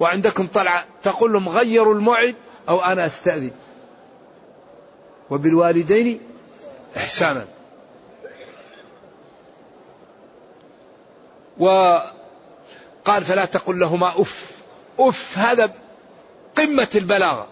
وعندكم 0.00 0.46
طلعة. 0.46 0.84
تقول 1.02 1.32
لهم 1.32 1.48
غيروا 1.48 1.94
الموعد 1.94 2.34
أو 2.68 2.80
أنا 2.80 3.06
أستأذن. 3.06 3.50
وبالوالدين 5.30 6.20
إحسانا. 6.98 7.46
وقال 11.58 13.24
فلا 13.24 13.44
تقل 13.44 13.78
لهما 13.80 14.20
أف. 14.20 14.50
أف 14.98 15.38
هذا 15.38 15.74
قمة 16.56 16.88
البلاغة. 16.94 17.48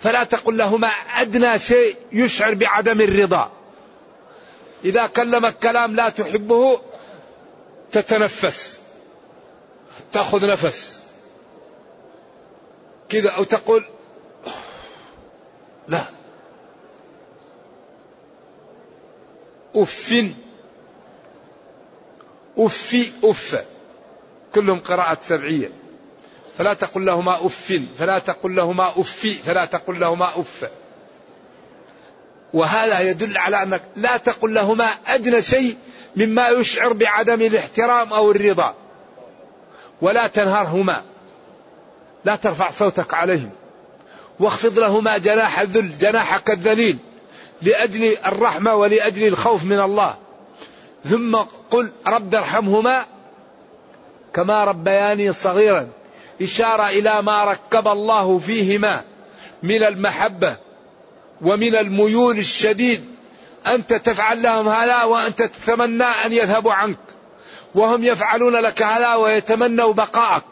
فلا 0.00 0.24
تقل 0.24 0.56
لهما 0.56 0.88
أدنى 0.88 1.58
شيء 1.58 1.96
يشعر 2.12 2.54
بعدم 2.54 3.00
الرضا. 3.00 3.50
إذا 4.84 5.06
كلمك 5.06 5.58
كلام 5.58 5.96
لا 5.96 6.08
تحبه 6.08 6.80
تتنفس. 7.92 8.78
تأخذ 10.12 10.50
نفس. 10.50 11.02
كذا 13.08 13.30
أو 13.30 13.44
تقول 13.44 13.84
لا. 15.88 16.04
أف. 19.76 20.14
أف 22.58 23.12
أف. 23.24 23.64
كلهم 24.54 24.80
قراءة 24.80 25.18
سبعية. 25.22 25.72
فلا 26.58 26.74
تقل 26.74 27.06
لهما 27.06 27.46
أف. 27.46 27.80
فلا 27.98 28.18
تقل 28.18 28.56
لهما 28.56 28.88
أف. 28.88 29.40
فلا 29.46 29.64
تقل 29.64 30.00
لهما 30.00 30.40
أف. 30.40 30.70
وهذا 32.52 33.00
يدل 33.00 33.38
على 33.38 33.62
أنك 33.62 33.82
لا 33.96 34.16
تقل 34.16 34.54
لهما 34.54 34.84
أدنى 34.84 35.42
شيء 35.42 35.76
مما 36.16 36.48
يشعر 36.48 36.92
بعدم 36.92 37.42
الاحترام 37.42 38.12
أو 38.12 38.30
الرضا. 38.30 38.74
ولا 40.00 40.26
تنهرهما. 40.26 41.04
لا 42.24 42.36
ترفع 42.36 42.70
صوتك 42.70 43.14
عليهم. 43.14 43.50
واخفض 44.40 44.78
لهما 44.78 45.18
جناح 45.18 45.60
الذل 45.60 45.98
جناحك 45.98 46.50
الذليل. 46.50 46.98
لأجل 47.62 48.16
الرحمة 48.26 48.74
ولأجل 48.74 49.26
الخوف 49.26 49.64
من 49.64 49.80
الله. 49.80 50.16
ثم 51.04 51.36
قل 51.70 51.92
رب 52.06 52.34
ارحمهما 52.34 53.06
كما 54.34 54.64
ربياني 54.64 55.32
صغيرا. 55.32 55.88
إشارة 56.42 56.88
إلى 56.88 57.22
ما 57.22 57.44
ركب 57.44 57.88
الله 57.88 58.38
فيهما 58.38 59.04
من 59.62 59.84
المحبة 59.84 60.56
ومن 61.42 61.74
الميول 61.74 62.38
الشديد. 62.38 63.04
أنت 63.66 63.94
تفعل 63.94 64.42
لهم 64.42 64.68
هذا 64.68 65.02
وأنت 65.02 65.42
تتمنى 65.42 66.04
أن 66.04 66.32
يذهبوا 66.32 66.72
عنك. 66.72 66.98
وهم 67.74 68.04
يفعلون 68.04 68.56
لك 68.56 68.82
هذا 68.82 69.14
ويتمنوا 69.14 69.92
بقاءك. 69.92 70.44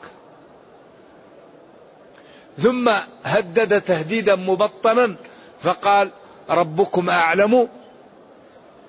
ثم 2.59 2.89
هدد 3.25 3.81
تهديدا 3.81 4.35
مبطنا 4.35 5.15
فقال 5.61 6.11
ربكم 6.51 7.11
أعلم 7.11 7.69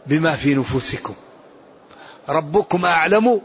بما 0.05 0.35
في 0.35 0.55
نفوسكم. 0.55 1.13
ربكم 2.29 2.85
أعلم 2.85 3.41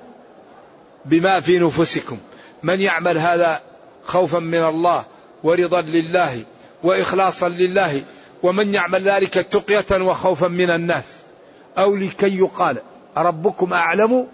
بما 1.04 1.40
في 1.40 1.58
نفوسكم. 1.58 2.18
من 2.62 2.80
يعمل 2.80 3.18
هذا 3.18 3.60
خوفا 4.04 4.38
من 4.38 4.64
الله 4.64 5.04
ورضا 5.44 5.80
لله 5.80 6.42
وإخلاصا 6.82 7.48
لله 7.48 8.02
ومن 8.42 8.74
يعمل 8.74 9.02
ذلك 9.02 9.34
تقية 9.34 10.02
وخوفا 10.02 10.48
من 10.48 10.70
الناس. 10.70 11.04
أو 11.78 11.96
لكي 11.96 12.38
يقال 12.38 12.78
ربكم 13.16 13.72
أعلم 13.72 14.26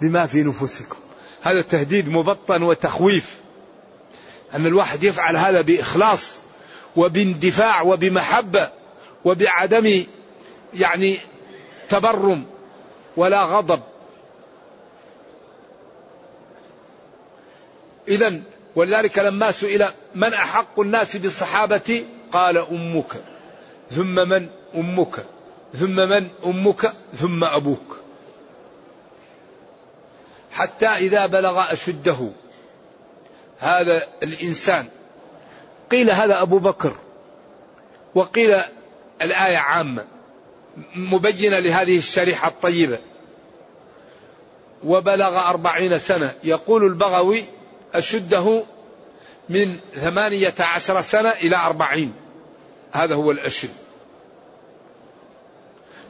بما 0.00 0.26
في 0.26 0.42
نفوسكم. 0.42 0.96
هذا 1.42 1.62
تهديد 1.62 2.08
مبطن 2.08 2.62
وتخويف. 2.62 3.36
أن 4.54 4.66
الواحد 4.66 5.04
يفعل 5.04 5.36
هذا 5.36 5.60
بإخلاص 5.60 6.40
وباندفاع 6.96 7.82
وبمحبة. 7.82 8.79
وبعدم 9.24 10.04
يعني 10.74 11.16
تبرم 11.88 12.46
ولا 13.16 13.44
غضب. 13.44 13.80
إذا 18.08 18.40
ولذلك 18.76 19.18
لما 19.18 19.50
سئل 19.50 19.88
من 20.14 20.34
أحق 20.34 20.80
الناس 20.80 21.16
بالصحابة؟ 21.16 22.04
قال 22.32 22.58
أمك. 22.58 23.22
ثم 23.90 24.14
من 24.14 24.48
أمك؟ 24.74 25.24
ثم 25.74 25.96
من 25.96 26.28
أمك؟ 26.44 26.92
ثم 27.16 27.44
أبوك. 27.44 27.96
حتى 30.52 30.86
إذا 30.86 31.26
بلغ 31.26 31.72
أشده 31.72 32.28
هذا 33.58 34.06
الإنسان. 34.22 34.88
قيل 35.90 36.10
هذا 36.10 36.42
أبو 36.42 36.58
بكر. 36.58 36.96
وقيل 38.14 38.62
الآية 39.22 39.56
عامة 39.56 40.04
مبينة 40.94 41.58
لهذه 41.58 41.98
الشريحة 41.98 42.48
الطيبة. 42.48 42.98
وبلغ 44.84 45.48
أربعين 45.48 45.98
سنة. 45.98 46.34
يقول 46.44 46.84
البغوي 46.86 47.44
أشده 47.94 48.64
من 49.48 49.78
ثمانية 49.94 50.54
عشر 50.60 51.00
سنة 51.00 51.30
إلى 51.30 51.56
أربعين. 51.56 52.14
هذا 52.92 53.14
هو 53.14 53.30
الأشد. 53.30 53.70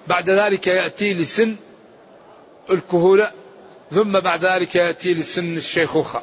بعد 0.07 0.31
ذلك 0.31 0.66
يأتي 0.66 1.14
لسن 1.14 1.57
الكهولة 2.70 3.33
ثم 3.90 4.20
بعد 4.20 4.44
ذلك 4.44 4.75
يأتي 4.75 5.14
لسن 5.14 5.57
الشيخوخة. 5.57 6.23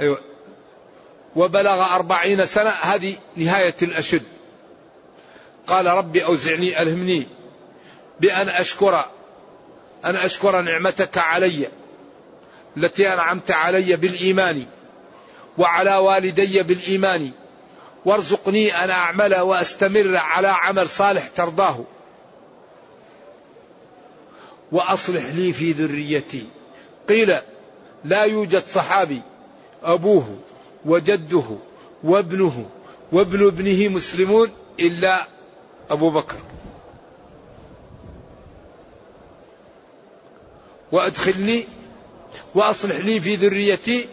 أيوة. 0.00 0.18
وبلغ 1.36 1.94
أربعين 1.94 2.44
سنة. 2.46 2.70
هذه 2.70 3.14
نهاية 3.36 3.76
الأشد. 3.82 4.39
قال 5.70 5.86
ربي 5.86 6.24
أوزعني 6.24 6.82
ألهمني 6.82 7.26
بأن 8.20 8.48
أشكر 8.48 9.04
أن 10.04 10.16
أشكر 10.16 10.60
نعمتك 10.60 11.18
علي 11.18 11.68
التي 12.76 13.12
أنعمت 13.12 13.50
علي 13.50 13.96
بالإيمان 13.96 14.64
وعلى 15.58 15.96
والدي 15.96 16.62
بالإيمان. 16.62 17.30
وارزقني 18.04 18.84
أن 18.84 18.90
أعمل 18.90 19.34
وأستمر 19.34 20.16
على 20.16 20.48
عمل 20.48 20.88
صالح 20.88 21.26
ترضاه. 21.28 21.84
وأصلح 24.72 25.24
لي 25.34 25.52
في 25.52 25.72
ذريتي. 25.72 26.46
قيل 27.08 27.40
لا 28.04 28.24
يوجد 28.24 28.62
صحابي 28.68 29.22
أبوه 29.82 30.38
وجده 30.84 31.44
وابنه 32.04 32.66
وابن 33.12 33.46
ابنه 33.46 33.88
مسلمون 33.88 34.50
إلا 34.80 35.26
أبو 35.90 36.10
بكر. 36.10 36.36
وأدخلني 40.92 41.66
وأصلح 42.54 42.96
لي 42.96 43.20
في 43.20 43.36
ذريتي. 43.36 44.08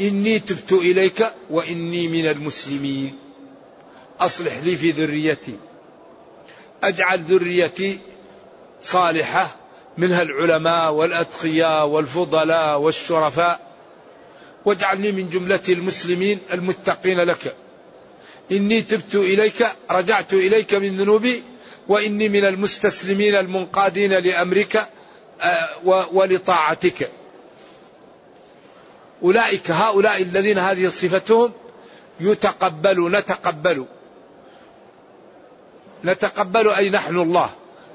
إني 0.00 0.38
تبت 0.38 0.72
إليك 0.72 1.32
وإني 1.50 2.08
من 2.08 2.26
المسلمين. 2.30 3.18
أصلح 4.20 4.56
لي 4.56 4.76
في 4.76 4.90
ذريتي. 4.90 5.56
أجعل 6.82 7.20
ذريتي 7.20 7.98
صالحة 8.82 9.56
منها 9.98 10.22
العلماء 10.22 10.92
والأتقياء 10.92 11.86
والفضلاء 11.86 12.78
والشرفاء. 12.80 13.60
واجعلني 14.64 15.12
من 15.12 15.28
جملة 15.28 15.60
المسلمين 15.68 16.38
المتقين 16.52 17.20
لك. 17.20 17.56
إني 18.52 18.82
تبت 18.82 19.14
إليك 19.14 19.66
رجعت 19.90 20.32
إليك 20.32 20.74
من 20.74 20.96
ذنوبي 20.96 21.42
وإني 21.88 22.28
من 22.28 22.44
المستسلمين 22.44 23.34
المنقادين 23.34 24.12
لأمرك 24.12 24.88
آه، 25.42 25.68
ولطاعتك. 26.12 27.10
أولئك 29.22 29.70
هؤلاء 29.70 30.22
الذين 30.22 30.58
هذه 30.58 30.88
صفتهم 30.88 31.52
يتقبل 32.20 33.10
نتقبل. 33.10 33.86
نتقبل 36.04 36.68
أي 36.68 36.90
نحن 36.90 37.16
الله. 37.18 37.50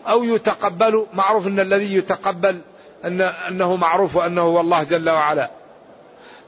أو 0.07 0.23
يتقبل 0.23 1.05
معروف 1.13 1.47
أن 1.47 1.59
الذي 1.59 1.95
يتقبل 1.95 2.61
أن 3.05 3.21
أنه 3.21 3.75
معروف 3.75 4.17
أنه 4.17 4.41
هو 4.41 4.61
الله 4.61 4.83
جل 4.83 5.09
وعلا. 5.09 5.51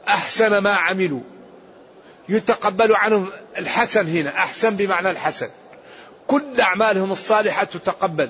أحسن 0.07 0.57
ما 0.57 0.73
عملوا. 0.73 1.21
يتقبل 2.29 2.95
عنهم 2.95 3.29
الحسن 3.57 4.07
هنا 4.07 4.29
أحسن 4.29 4.75
بمعنى 4.75 5.09
الحسن. 5.09 5.49
كل 6.27 6.61
أعمالهم 6.61 7.11
الصالحة 7.11 7.63
تتقبل. 7.63 8.29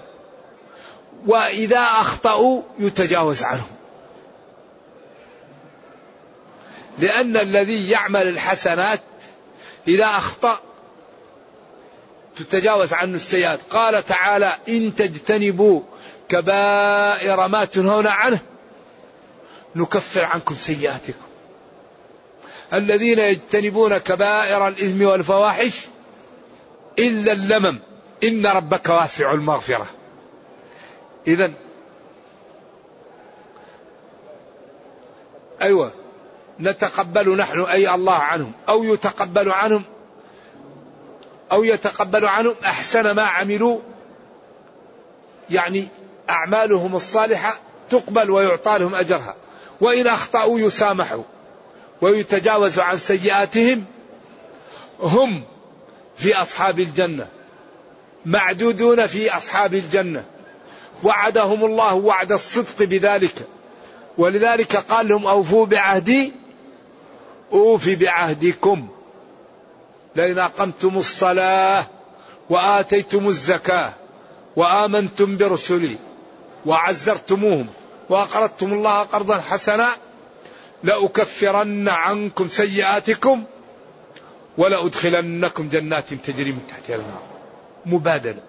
وإذا 1.28 1.80
أخطأوا 1.80 2.62
يتجاوز 2.80 3.44
عنهم. 3.44 3.68
لأن 7.00 7.38
الذي 7.38 7.90
يعمل 7.90 8.28
الحسنات 8.28 9.02
إذا 9.88 10.06
أخطأ 10.06 10.60
تتجاوز 12.38 12.94
عنه 12.94 13.16
السيئات. 13.16 13.60
قال 13.70 14.06
تعالى 14.06 14.56
إن 14.70 14.96
تجتنبوا 14.96 15.82
كبائر 16.30 17.48
ما 17.48 17.66
تنهون 17.66 18.08
عنه 18.08 18.40
نكفر 19.76 20.26
عنكم 20.26 20.56
سيئاتكم. 20.56 21.27
الذين 22.74 23.20
يجتنبون 23.20 23.98
كبائر 23.98 24.68
الإثم 24.68 25.02
والفواحش 25.02 25.86
إلا 27.00 27.32
اللمم. 27.32 27.80
إن 28.24 28.48
ربك 28.48 28.90
واسع 28.90 29.32
المغفرة. 29.32 29.88
إذا 31.28 31.54
أيوة 35.62 35.92
نتقبل 36.60 37.38
نحن 37.38 37.62
أي 37.62 37.94
الله 37.96 38.14
عنهم 38.14 38.52
أو 38.70 38.84
يتقبل 38.84 39.50
عنهم 39.50 39.84
أو 41.52 41.64
يتقبل 41.64 42.26
عنهم 42.26 42.56
أحسن 42.66 43.12
ما 43.12 43.24
عملوا. 43.24 43.80
يعني 45.50 45.88
أعمالهم 46.30 46.96
الصالحة 46.96 47.60
تقبل 47.90 48.32
ويعطى 48.32 48.78
لهم 48.80 48.96
أجرها 48.96 49.36
وإن 49.82 50.08
أخطأوا 50.08 50.60
يسامحوا. 50.60 51.24
ويتجاوز 52.02 52.80
عن 52.80 52.98
سيئاتهم 52.98 53.86
هم 55.00 55.44
في 56.16 56.36
أصحاب 56.36 56.80
الجنة 56.80 57.28
معدودون 58.26 59.08
في 59.08 59.38
أصحاب 59.38 59.74
الجنة. 59.74 60.24
وعدهم 61.04 61.66
الله 61.66 61.94
وعد 61.94 62.32
الصدق 62.32 62.84
بذلك. 62.84 63.48
ولذلك 64.18 64.76
قال 64.76 65.08
لهم 65.08 65.28
أوفوا 65.28 65.66
بعهدي 65.66 66.34
أوفي 67.54 67.96
بعهدكم. 67.96 68.88
لئن 70.16 70.40
أقمتم 70.40 70.98
الصلاة 70.98 71.86
وآتيتم 72.50 73.28
الزكاة 73.28 73.94
وآمنتم 74.56 75.38
برسلي 75.38 75.98
وعزرتموهم 76.66 77.68
وأقرضتم 78.10 78.74
الله 78.74 79.00
قرضا 79.02 79.42
حسنا 79.50 79.88
لأكفرن 80.88 81.90
عنكم 81.90 82.50
سيئاتكم 82.50 83.44
ولأدخلنكم 84.58 85.70
جنات 85.70 86.14
تجري 86.14 86.52
من 86.52 86.68
تحتها 86.70 86.96
الأنهار. 86.96 87.24
مبادلة. 87.86 88.42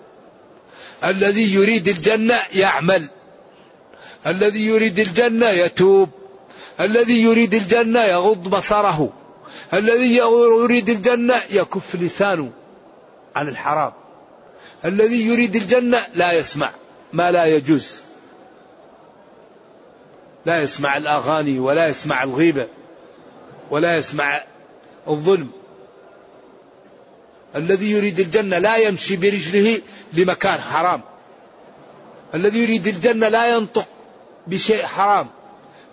الذي 1.04 1.54
يريد 1.54 1.88
الجنة 1.88 2.38
يعمل. 2.54 3.08
الذي 4.26 4.66
يريد 4.66 4.98
الجنة 4.98 5.48
يتوب. 5.48 6.10
الذي 6.80 7.22
يريد 7.22 7.54
الجنة 7.54 8.00
يغض 8.00 8.48
بصره. 8.48 9.12
الذي 9.74 10.16
يريد 10.16 10.88
الجنة 10.88 11.42
يكف 11.50 11.96
لسانه 11.96 12.50
عن 13.36 13.48
الحرام. 13.48 13.92
الذي 14.84 15.26
يريد 15.26 15.56
الجنة 15.56 16.06
لا 16.14 16.32
يسمع. 16.32 16.70
ما 17.12 17.30
لا 17.30 17.44
يجوز. 17.44 18.07
لا 20.46 20.62
يسمع 20.62 20.96
الأغاني 20.96 21.58
ولا 21.58 21.88
يسمع 21.88 22.22
الغيبة 22.22 22.66
ولا 23.70 23.96
يسمع 23.96 24.42
الظلم. 25.08 25.50
الذي 27.56 27.90
يريد 27.90 28.20
الجنة 28.20 28.58
لا 28.58 28.76
يمشي 28.76 29.16
برجله 29.16 29.80
لمكان 30.12 30.60
حرام. 30.60 31.00
الذي 32.34 32.62
يريد 32.62 32.86
الجنة 32.86 33.28
لا 33.28 33.56
ينطق 33.56 33.88
بشيء 34.46 34.86
حرام. 34.86 35.28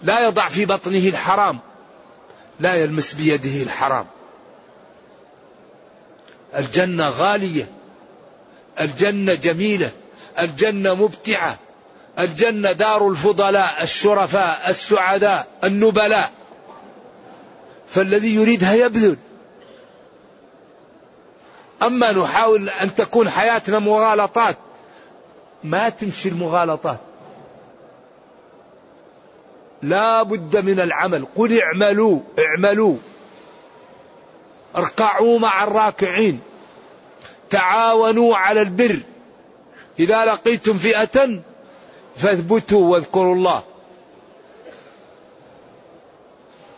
لا 0.04 0.28
يضع 0.28 0.48
في 0.48 0.66
بطنه 0.66 1.08
الحرام. 1.10 1.60
لا 2.60 2.76
يلمس 2.76 3.14
بيده 3.14 3.64
الحرام. 3.64 4.06
الجنة 6.56 7.10
غالية. 7.10 7.68
الجنة 8.80 9.34
جميلة. 9.34 9.92
الجنة 10.40 10.96
مبتعة. 10.96 11.60
الجنة 12.20 12.72
دار 12.72 13.08
الفضلاء 13.08 13.84
الشرفاء 13.84 14.70
السعداء 14.70 15.48
النبلاء. 15.64 16.32
فالذي 17.90 18.36
يريدها 18.36 18.74
يبذل 18.74 19.18
أما 21.82 22.12
نحاول 22.12 22.70
أن 22.70 22.96
تكون 22.96 23.30
حياتنا 23.30 23.80
مغالطات 23.80 24.58
ما 25.64 25.90
تمشي 25.90 26.30
المغالطات. 26.30 27.00
لا 29.82 30.24
بد 30.24 30.58
من 30.58 30.80
العمل. 30.80 31.26
قل 31.36 31.62
اعملوا 31.62 32.20
اعملوا. 32.40 32.98
اركعوا 34.76 35.40
مع 35.40 35.64
الراكعين. 35.64 36.40
تعاونوا 37.50 38.36
على 38.36 38.62
البر. 38.62 39.00
إذا 40.00 40.26
لقيتم 40.26 40.74
فئة 40.74 41.40
فاثبتوا 42.16 42.92
واذكروا 42.92 43.36
الله. 43.36 43.64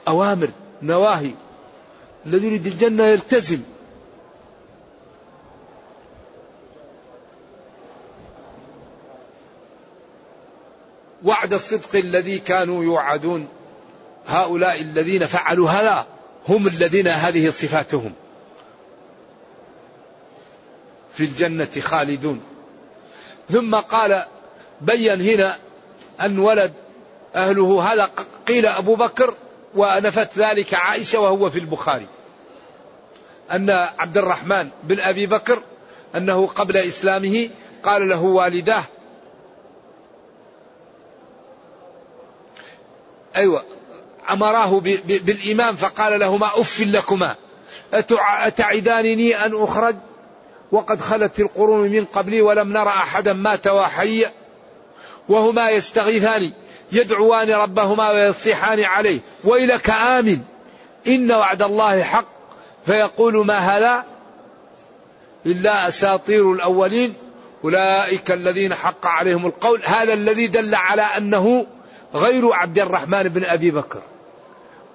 أوامر 0.08 0.50
نواهي. 0.82 1.32
الذي 2.26 2.48
يريد 2.48 2.68
الجنة 2.68 3.04
يلتزم. 3.04 3.62
وعد 11.26 11.54
الصدق 11.54 11.96
الذي 11.96 12.40
كانوا 12.40 12.84
يوعدون. 12.84 13.48
هؤلاء 14.28 14.82
الذين 14.82 15.26
فعلوا 15.26 15.70
هذا 15.70 16.08
هم 16.48 16.68
الذين 16.68 17.08
هذه 17.08 17.50
صفاتهم. 17.50 18.14
في 21.14 21.24
الجنة 21.24 21.82
خالدون. 21.82 22.42
ثم 23.50 23.76
قال 23.76 24.26
بين 24.82 25.22
هنا 25.22 25.58
أن 26.22 26.40
ولد 26.40 26.74
أهله. 27.36 27.94
هذا 27.94 28.10
قيل 28.48 28.66
أبو 28.66 28.96
بكر 28.96 29.34
ونفت 29.76 30.38
ذلك 30.38 30.74
عائشة 30.74 31.20
وهو 31.20 31.50
في 31.50 31.60
البخاري. 31.60 32.08
أن 33.52 33.70
عبد 33.70 34.18
الرحمن 34.18 34.70
بن 34.84 35.00
أبي 35.00 35.28
بكر 35.28 35.62
أنه 36.16 36.48
قبل 36.48 36.78
إسلامه 36.78 37.50
قال 37.84 38.10
له 38.10 38.22
والداه. 38.22 38.84
أيوة 43.36 43.64
أمراه 44.30 44.80
بالإيمان 45.06 45.76
فقال 45.76 46.20
لهما 46.20 46.48
أف 46.48 46.82
لكما؟ 46.82 47.36
أتعدانني 47.94 49.46
أن 49.46 49.64
أخرج؟ 49.64 49.96
وقد 50.72 51.02
خلت 51.02 51.40
القرون 51.40 51.90
من 51.90 52.06
قبلي 52.06 52.42
ولم 52.42 52.74
نرى 52.74 52.90
أحدا 52.90 53.34
مات 53.34 53.68
وحيا 53.68 54.32
وهما 55.30 55.70
يستغيثان 55.70 56.52
يدعوان 56.92 57.50
ربهما 57.50 58.12
ويصيحان 58.12 58.84
عليه 58.84 59.20
ويلك 59.44 59.90
آمن 59.90 60.40
إن 61.08 61.32
وعد 61.32 61.62
الله 61.62 62.04
حق. 62.04 62.28
فيقول 62.86 63.46
ما 63.46 63.58
هذا؟ 63.58 64.06
إلا 65.46 65.88
أساطير 65.88 66.52
الأولين. 66.52 67.14
أولئك 67.64 68.32
الذين 68.32 68.74
حق 68.74 69.08
عليهم 69.08 69.46
القول. 69.46 69.82
هذا 69.84 70.14
الذي 70.14 70.48
دل 70.48 70.76
على 70.76 71.02
أنه 71.02 71.66
غير 72.16 72.54
عبد 72.54 72.80
الرحمن 72.80 73.24
بن 73.24 73.44
أبي 73.44 73.72
بكر. 73.72 74.02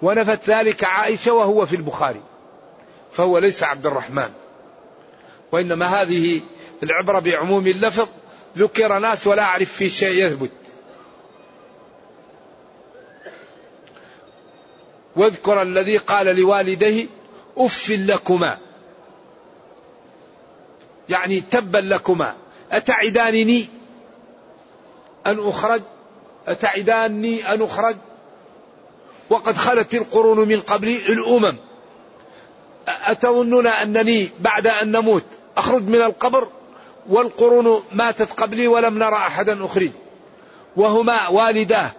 ونفت 0.03 0.51
ذلك 0.51 0.85
عائشة 0.85 1.33
وهو 1.33 1.67
في 1.67 1.77
البخاري. 1.77 2.21
فهو 3.13 3.39
ليس 3.39 3.63
عبد 3.63 3.87
الرحمن. 3.87 4.31
وإنما 5.53 5.87
هذه 5.87 6.41
العبرة 6.83 7.19
بعموم 7.19 7.67
اللفظ 7.67 8.09
ذكر 8.59 8.99
ناس 8.99 9.27
ولا 9.27 9.43
أعرف 9.43 9.73
في 9.73 9.89
شيء 9.89 10.27
يثبت. 10.27 10.51
واذكر 15.17 15.63
الذي 15.63 15.97
قال 15.97 16.27
لوالديه 16.27 17.07
أف 17.57 17.91
لكما. 17.91 18.59
يعني 21.09 21.41
تبا 21.41 21.79
لكما. 21.79 22.35
أتعدانني 22.73 23.67
أن 25.27 25.49
أخرج؟ 25.49 25.83
أتعداني 26.47 27.55
أن 27.55 27.63
أخرج؟ 27.63 27.97
وقد 29.31 29.57
خلت 29.57 29.95
القرون 29.95 30.49
من 30.49 30.61
قبلي 30.61 30.97
الأمم. 30.97 31.57
أتظنون 32.89 33.67
أنني 33.67 34.31
بعد 34.41 34.67
أن 34.67 34.91
نموت 34.91 35.25
أخرج 35.57 35.83
من 35.83 36.03
القبر؟ 36.03 36.49
والقرون 37.09 37.83
ماتت 37.93 38.33
قبلي 38.33 38.67
ولم 38.67 38.99
نرى 38.99 39.17
أحدا 39.17 39.65
أخرج 39.65 39.91
وهما 40.77 41.29
والداه 41.29 41.93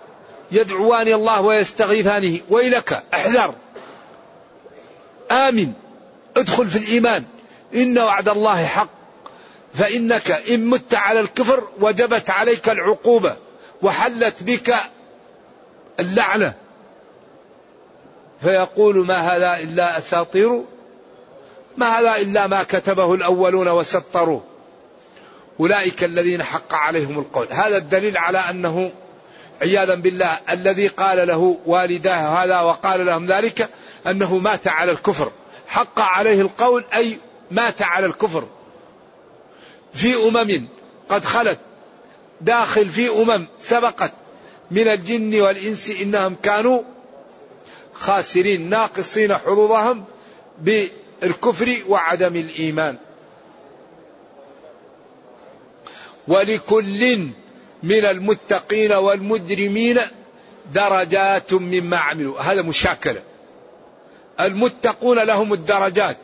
يدعوان 0.51 1.07
الله 1.07 1.41
ويستغيثانه. 1.41 2.39
ويلك 2.49 3.03
احذر. 3.13 3.55
آمن. 5.31 5.73
ادخل 6.37 6.67
في 6.67 6.77
الإيمان. 6.77 7.23
إن 7.75 7.99
وعد 7.99 8.29
الله 8.29 8.65
حق. 8.65 8.89
فإنك 9.73 10.31
إن 10.31 10.65
مت 10.65 10.95
على 10.95 11.19
الكفر 11.19 11.63
وجبت 11.79 12.29
عليك 12.29 12.69
العقوبة 12.69 13.35
وحلت 13.81 14.43
بك 14.43 14.75
اللعنة. 15.99 16.53
فيقول 18.41 19.05
ما 19.05 19.35
هذا 19.35 19.63
إلا 19.63 19.97
أساطير؟ 19.97 20.63
ما 21.77 21.99
هذا 21.99 22.15
إلا 22.15 22.47
ما 22.47 22.63
كتبه 22.63 23.13
الأولون 23.13 23.67
وسطروه 23.67 24.52
أولئك 25.59 26.03
الذين 26.03 26.43
حق 26.43 26.73
عليهم 26.73 27.19
القول. 27.19 27.47
هذا 27.49 27.77
الدليل 27.77 28.17
على 28.17 28.37
أنه 28.37 28.91
عياذا 29.61 29.95
بالله 29.95 30.39
الذي 30.49 30.87
قال 30.87 31.27
له 31.27 31.57
والداه 31.65 32.43
هذا 32.43 32.59
وقال 32.59 33.05
لهم 33.05 33.25
ذلك 33.25 33.69
أنه 34.07 34.37
مات 34.37 34.67
على 34.67 34.91
الكفر. 34.91 35.31
حق 35.67 35.99
عليه 35.99 36.41
القول 36.41 36.85
أي 36.93 37.17
مات 37.51 37.81
على 37.81 38.05
الكفر. 38.05 38.47
في 39.93 40.15
أمم 40.15 40.67
قد 41.09 41.25
خلت 41.25 41.59
داخل 42.41 42.89
في 42.89 43.09
أمم 43.09 43.45
سبقت 43.59 44.11
من 44.71 44.87
الجن 44.87 45.41
والإنس 45.41 45.89
إنهم 45.89 46.35
كانوا 46.43 46.81
خاسرين 47.93 48.69
ناقصين 48.69 49.37
حظوظهم 49.37 50.03
بالكفر 50.61 51.77
وعدم 51.87 52.35
الإيمان. 52.35 52.97
ولكل 56.27 57.17
من 57.83 58.05
المتقين 58.05 58.91
والمجرمين 58.91 59.99
درجات 60.73 61.53
مما 61.53 61.97
عملوا. 61.97 62.41
هذا 62.41 62.61
مشاكلة. 62.61 63.21
المتقون 64.39 65.19
لهم 65.19 65.53
الدرجات 65.53 66.17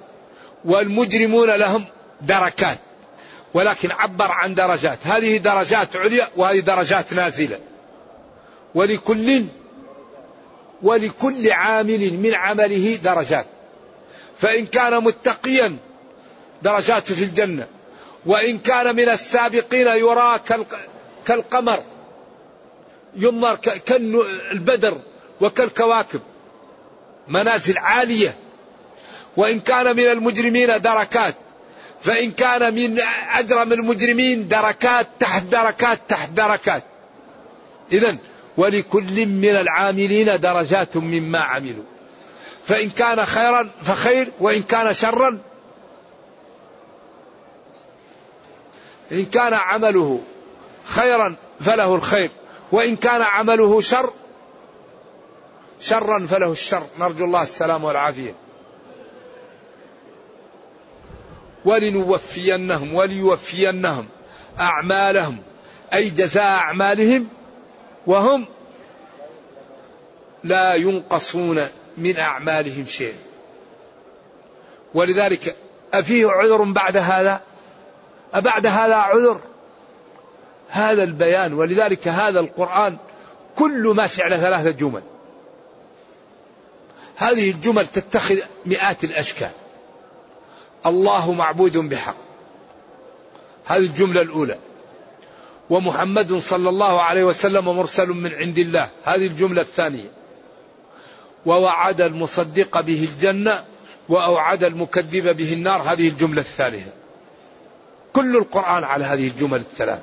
والمجرمون 0.65 1.49
لهم 1.49 1.85
دركات. 2.21 2.79
ولكن 3.53 3.91
عبر 3.91 4.31
عن 4.31 4.53
درجات. 4.53 4.99
هذه 5.03 5.37
درجات 5.37 5.95
عليا 5.95 6.29
وهذه 6.37 6.59
درجات 6.59 7.13
نازلة. 7.13 7.59
ولكل 8.75 9.45
ولكل 10.81 11.51
عامل 11.51 12.13
من 12.13 12.33
عمله 12.33 12.95
درجات. 13.03 13.45
فإن 14.39 14.65
كان 14.65 15.03
متقيا 15.03 15.77
درجات 16.63 17.11
في 17.11 17.23
الجنة. 17.23 17.67
وإن 18.25 18.57
كان 18.57 18.95
من 18.95 19.09
السابقين 19.09 19.87
يرى 19.87 20.39
كالقمر 21.25 21.83
ينظر 23.15 23.55
كالبدر 23.55 24.97
وكالكواكب 25.41 26.21
منازل 27.27 27.77
عالية. 27.77 28.35
وإن 29.37 29.59
كان 29.59 29.95
من 29.95 30.11
المجرمين 30.11 30.81
دركات 30.81 31.35
فإن 32.01 32.31
كان 32.31 32.73
من 32.73 32.99
أجرم 33.33 33.73
المجرمين 33.73 34.47
دركات 34.47 35.07
تحت 35.19 35.43
دركات 35.43 35.99
تحت 36.07 36.29
دركات. 36.29 36.83
إذا 37.91 38.17
ولكل 38.57 39.25
من 39.25 39.55
العاملين 39.55 40.39
درجات 40.39 40.97
مما 40.97 41.39
عملوا. 41.39 41.83
فإن 42.65 42.89
كان 42.89 43.25
خيرا 43.25 43.69
فخير 43.83 44.27
وإن 44.39 44.61
كان 44.61 44.93
شرا 44.93 45.39
إن 49.11 49.25
كان 49.25 49.53
عمله 49.53 50.21
خيرا 50.85 51.35
فله 51.59 51.95
الخير 51.95 52.29
وإن 52.71 52.95
كان 52.95 53.21
عمله 53.21 53.81
شر 53.81 54.13
شرا 55.81 56.27
فله 56.27 56.51
الشر. 56.51 56.83
نرجو 56.99 57.25
الله 57.25 57.43
السلام 57.43 57.83
والعافية. 57.83 58.33
ولنوفينهم 61.65 62.93
وليوفينهم 62.93 64.07
أعمالهم. 64.59 65.37
أي 65.93 66.09
جزاء 66.09 66.43
أعمالهم؟ 66.43 67.27
وهم 68.07 68.45
لا 70.43 70.75
ينقصون 70.75 71.67
من 71.97 72.17
أعمالهم 72.17 72.85
شيء 72.85 73.15
ولذلك 74.93 75.55
أفيه 75.93 76.27
عذر 76.27 76.63
بعد 76.63 76.97
هذا؟ 76.97 77.41
أبعد 78.33 78.65
هذا 78.65 78.95
عذر؟ 78.95 79.41
هذا 80.69 81.03
البيان 81.03 81.53
ولذلك 81.53 82.07
هذا 82.07 82.39
القرآن 82.39 82.97
كل 83.55 83.93
ماشي 83.95 84.21
على 84.21 84.37
ثلاثة 84.37 84.71
جمل. 84.71 85.01
هذه 87.15 87.51
الجمل 87.51 87.87
تتخذ 87.87 88.39
مئات 88.65 89.03
الأشكال. 89.03 89.51
الله 90.85 91.33
معبود 91.33 91.77
بحق. 91.77 92.15
هذه 93.65 93.85
الجملة 93.85 94.21
الأولى. 94.21 94.57
ومحمد 95.69 96.37
صلى 96.37 96.69
الله 96.69 97.01
عليه 97.01 97.23
وسلم 97.23 97.65
مرسل 97.65 98.07
من 98.07 98.33
عند 98.33 98.57
الله. 98.57 98.89
هذه 99.05 99.27
الجملة 99.27 99.61
الثانية. 99.61 100.11
ووعد 101.45 102.01
المصدق 102.01 102.81
به 102.81 103.07
الجنة 103.13 103.63
وأوعد 104.09 104.63
المكذب 104.63 105.37
به 105.37 105.53
النار. 105.53 105.81
هذه 105.81 106.07
الجملة 106.07 106.41
الثالثة. 106.41 106.91
كل 108.13 108.37
القرآن 108.37 108.83
على 108.83 109.05
هذه 109.05 109.27
الجمل 109.27 109.59
الثلاث. 109.59 109.99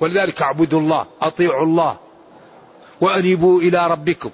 ولذلك 0.00 0.42
اعبدوا 0.42 0.80
الله 0.80 1.06
أطيعوا 1.22 1.64
الله 1.64 1.96
وأنيبوا 3.00 3.60
إلى 3.60 3.86
ربكم. 3.86 4.30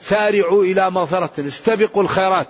سارعوا 0.00 0.64
إلى 0.64 0.90
مغفرة 0.90 1.30
استبقوا 1.38 2.02
الخيرات. 2.02 2.46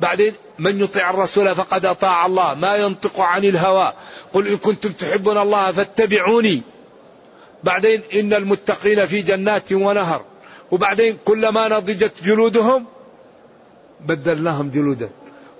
بعدين 0.00 0.34
من 0.58 0.80
يطيع 0.80 1.10
الرسول 1.10 1.54
فقد 1.54 1.86
أطاع 1.86 2.26
الله 2.26 2.54
ما 2.54 2.76
ينطق 2.76 3.20
عن 3.20 3.44
الهوى. 3.44 3.92
قل 4.32 4.48
إن 4.48 4.56
كنتم 4.56 4.92
تحبون 4.92 5.38
الله 5.38 5.72
فاتبعوني. 5.72 6.62
بعدين 7.64 8.02
إن 8.14 8.34
المتقين 8.34 9.06
في 9.06 9.22
جنات 9.22 9.72
ونهر. 9.72 10.24
وبعدين 10.70 11.18
كلما 11.24 11.68
نضجت 11.68 12.12
جلودهم 12.24 12.84
بدلناهم 14.00 14.70
جلودا. 14.70 15.10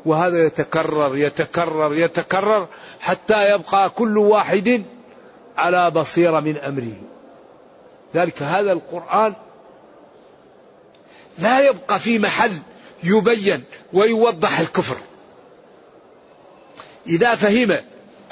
وهذا 0.06 0.46
يتكرر 0.46 1.16
يتكرر 1.16 1.94
يتكرر 1.94 2.68
حتى 3.00 3.54
يبقى 3.54 3.90
كل 3.90 4.18
واحد 4.18 4.82
على 5.56 5.90
بصيرة 5.90 6.40
من 6.40 6.56
أمره. 6.56 6.96
ذلك 8.14 8.42
هذا 8.42 8.72
القرآن 8.72 9.34
لا 11.38 11.60
يبقى 11.60 11.98
في 11.98 12.18
محل 12.18 12.58
يبين 13.04 13.64
ويوضح 13.92 14.60
الكفر. 14.60 14.96
إذا 17.06 17.34
فهم 17.34 17.76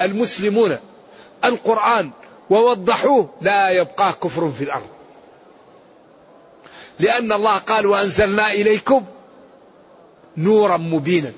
المسلمون 0.01 0.77
القرآن 1.45 2.11
ووضحوه 2.49 3.29
لا 3.41 3.69
يبقى 3.69 4.13
كفر 4.13 4.51
في 4.51 4.63
الأرض. 4.63 4.98
لأن 6.99 7.31
الله 7.31 7.57
قال 7.57 7.85
وأنزلنا 7.85 8.51
إليكم 8.51 9.05
نورا 10.37 10.77
مبينا. 10.77 11.31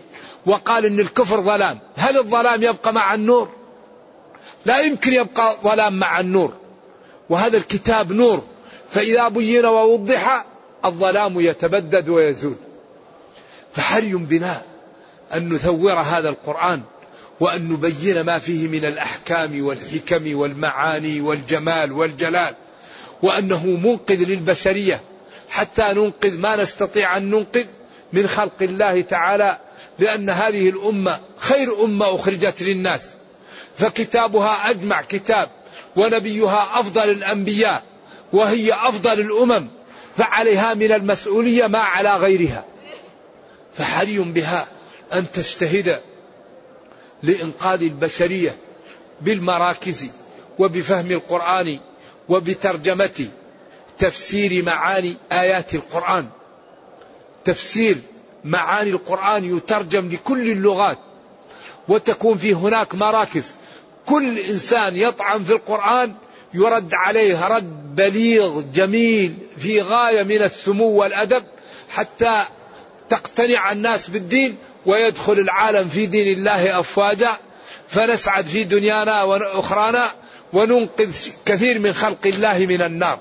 وقال 0.45 0.85
إن 0.85 0.99
الكفر 0.99 1.41
ظلام. 1.41 1.79
هل 1.95 2.17
الظلام 2.17 2.63
يبقى 2.63 2.93
مع 2.93 3.13
النور؟ 3.13 3.49
لا 4.65 4.79
يمكن 4.79 5.13
يبقى 5.13 5.57
ظلام 5.63 5.99
مع 5.99 6.19
النور. 6.19 6.53
وهذا 7.29 7.57
الكتاب 7.57 8.11
نور. 8.11 8.43
فإذا 8.89 9.27
بين 9.27 9.65
ووضح 9.65 10.45
الظلام 10.85 11.39
يتبدد 11.39 12.09
ويزول. 12.09 12.55
فحري 13.73 14.13
بنا 14.13 14.61
أن 15.33 15.53
نثور 15.53 15.93
هذا 15.93 16.29
القرآن 16.29 16.81
وأن 17.39 17.67
نبين 17.67 18.21
ما 18.21 18.39
فيه 18.39 18.67
من 18.67 18.85
الأحكام 18.85 19.65
والحكم 19.65 20.35
والمعاني 20.35 21.21
والجمال 21.21 21.91
والجلال. 21.91 22.55
وأنه 23.21 23.65
منقذ 23.65 24.23
للبشرية. 24.29 25.01
حتى 25.51 25.81
ننقذ 25.81 26.37
ما 26.37 26.55
نستطيع 26.55 27.17
أن 27.17 27.29
ننقذ 27.29 27.65
من 28.13 28.27
خلق 28.27 28.61
الله 28.61 29.01
تعالى 29.01 29.57
لأن 29.99 30.29
هذه 30.29 30.69
الأمة 30.69 31.19
خير 31.37 31.83
أمة 31.83 32.15
أخرجت 32.15 32.61
للناس. 32.61 33.01
فكتابها 33.77 34.69
أجمع 34.69 35.01
كتاب 35.01 35.49
ونبيها 35.95 36.79
أفضل 36.79 37.09
الأنبياء 37.11 37.83
وهي 38.33 38.73
أفضل 38.73 39.19
الأمم 39.19 39.69
فعليها 40.17 40.73
من 40.73 40.91
المسؤولية 40.91 41.67
ما 41.67 41.79
على 41.79 42.17
غيرها. 42.17 42.65
فحري 43.73 44.17
بها 44.17 44.67
أن 45.13 45.31
تجتهد 45.31 46.01
لإنقاذ 47.23 47.81
البشرية 47.81 48.55
بالمراكز 49.21 50.09
وبفهم 50.59 51.11
القرآن 51.11 51.79
وبترجمة 52.29 53.27
تفسير 54.01 54.63
معاني 54.65 55.15
آيات 55.31 55.75
القرآن. 55.75 56.25
تفسير 57.45 57.97
معاني 58.43 58.89
القرآن 58.89 59.57
يترجم 59.57 60.09
لكل 60.11 60.51
اللغات. 60.51 60.97
وتكون 61.87 62.37
في 62.37 62.53
هناك 62.53 62.95
مراكز. 62.95 63.45
كل 64.05 64.39
إنسان 64.39 64.95
يطعن 64.95 65.43
في 65.43 65.53
القرآن 65.53 66.13
يرد 66.53 66.93
عليه 66.93 67.47
رد 67.47 67.95
بليغ 67.95 68.61
جميل 68.61 69.37
في 69.57 69.81
غاية 69.81 70.23
من 70.23 70.41
السمو 70.41 70.89
والأدب 70.89 71.43
حتى 71.89 72.43
تقتنع 73.09 73.71
الناس 73.71 74.09
بالدين 74.09 74.57
ويدخل 74.85 75.33
العالم 75.33 75.89
في 75.89 76.05
دين 76.05 76.37
الله 76.37 76.79
أفواجا. 76.79 77.37
فنسعد 77.89 78.45
في 78.45 78.63
دنيانا 78.63 79.23
وأخرانا 79.23 80.11
وننقذ 80.53 81.11
كثير 81.45 81.79
من 81.79 81.93
خلق 81.93 82.27
الله 82.27 82.65
من 82.65 82.81
النار. 82.81 83.19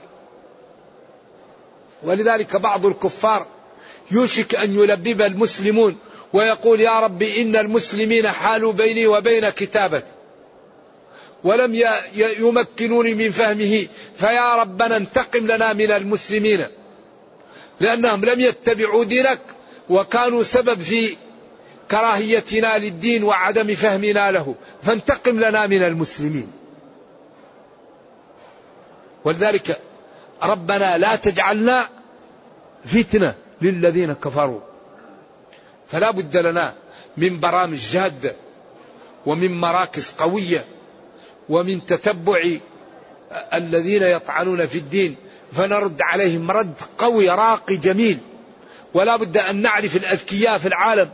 ولذلك 2.02 2.56
بعض 2.56 2.86
الكفار 2.86 3.46
يوشك 4.10 4.54
أن 4.54 4.74
يلبب 4.74 5.22
المسلمون 5.22 5.96
ويقول 6.32 6.80
يا 6.80 7.00
رب 7.00 7.22
إن 7.22 7.56
المسلمين 7.56 8.28
حالوا 8.28 8.72
بيني 8.72 9.06
وبين 9.06 9.50
كتابك 9.50 10.04
ولم 11.44 11.82
يمكنوني 12.14 13.14
من 13.14 13.30
فهمه 13.30 13.86
فيا 14.16 14.54
ربنا 14.54 14.96
انتقم 14.96 15.46
لنا 15.46 15.72
من 15.72 15.90
المسلمين 15.90 16.66
لأنهم 17.80 18.24
لم 18.24 18.40
يتبعوا 18.40 19.04
دينك 19.04 19.40
وكانوا 19.90 20.42
سبب 20.42 20.82
في 20.82 21.16
كراهيتنا 21.90 22.78
للدين 22.78 23.24
وعدم 23.24 23.74
فهمنا 23.74 24.30
له 24.30 24.54
فانتقم 24.82 25.40
لنا 25.40 25.66
من 25.66 25.82
المسلمين. 25.82 26.52
ولذلك 29.24 29.80
ربنا 30.42 30.98
لا 30.98 31.16
تجعلنا 31.16 31.88
فتنة 32.84 33.34
للذين 33.62 34.12
كفروا. 34.12 34.60
فلا 35.88 36.10
بد 36.10 36.36
لنا 36.36 36.74
من 37.16 37.40
برامج 37.40 37.78
جادة 37.78 38.34
ومن 39.26 39.60
مراكز 39.60 40.10
قوية 40.10 40.64
ومن 41.48 41.86
تتبع 41.86 42.40
الذين 43.54 44.02
يطعنون 44.02 44.66
في 44.66 44.78
الدين 44.78 45.16
فنرد 45.52 46.02
عليهم 46.02 46.50
رد 46.50 46.74
قوي 46.98 47.30
راقي 47.30 47.76
جميل. 47.76 48.18
ولا 48.94 49.16
بد 49.16 49.38
أن 49.38 49.62
نعرف 49.62 49.96
الأذكياء 49.96 50.58
في 50.58 50.68
العالم 50.68 51.10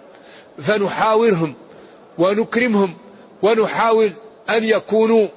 فنحاورهم 0.59 1.55
ونكرمهم 2.18 2.97
ونحاول 3.43 4.11
أن 4.51 4.64
يكونوا 4.64 5.29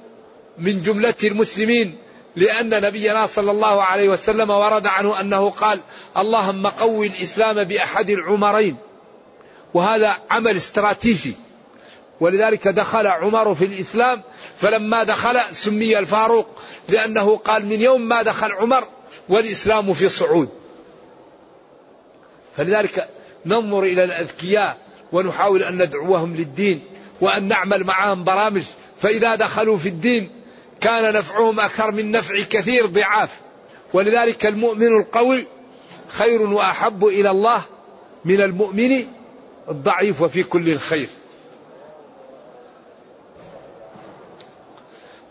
من 0.58 0.82
جملة 0.82 1.14
المسلمين. 1.24 1.96
لأن 2.36 2.82
نبينا 2.82 3.26
صلى 3.26 3.50
الله 3.50 3.82
عليه 3.82 4.08
وسلم 4.08 4.50
ورد 4.50 4.86
عنه 4.86 5.20
أنه 5.20 5.50
قال 5.50 5.80
اللهم 6.16 6.66
قوي 6.66 7.06
الإسلام 7.06 7.64
بأحد 7.64 8.10
العمرين. 8.10 8.76
وهذا 9.74 10.16
عمل 10.30 10.56
استراتيجي. 10.56 11.34
ولذلك 12.20 12.68
دخل 12.68 13.06
عمر 13.06 13.54
في 13.54 13.64
الإسلام 13.64 14.22
فلما 14.58 15.04
دخل 15.04 15.40
سمي 15.52 15.98
الفاروق 15.98 16.46
لأنه 16.88 17.36
قال 17.36 17.66
من 17.66 17.80
يوم 17.80 18.00
ما 18.00 18.22
دخل 18.22 18.52
عمر 18.52 18.88
والإسلام 19.28 19.92
في 19.92 20.08
صعود. 20.08 20.48
فلذلك 22.56 23.08
ننظر 23.46 23.82
إلى 23.82 24.04
الأذكياء 24.04 24.78
ونحاول 25.12 25.62
أن 25.62 25.82
ندعوهم 25.82 26.36
للدين 26.36 26.84
وأن 27.20 27.48
نعمل 27.48 27.84
معهم 27.84 28.24
برامج. 28.24 28.62
فإذا 29.02 29.34
دخلوا 29.34 29.78
في 29.78 29.88
الدين 29.88 30.39
كان 30.80 31.14
نفعهم 31.14 31.60
أكثر 31.60 31.90
من 31.90 32.10
نفع 32.10 32.34
كثير 32.50 32.86
ضعاف. 32.86 33.28
ولذلك 33.92 34.46
المؤمن 34.46 34.86
القوي 34.86 35.46
خير 36.08 36.42
وأحب 36.42 37.04
إلى 37.04 37.30
الله 37.30 37.62
من 38.24 38.40
المؤمن 38.40 39.06
الضعيف 39.68 40.22
وفي 40.22 40.42
كل 40.42 40.68
الخير. 40.68 41.08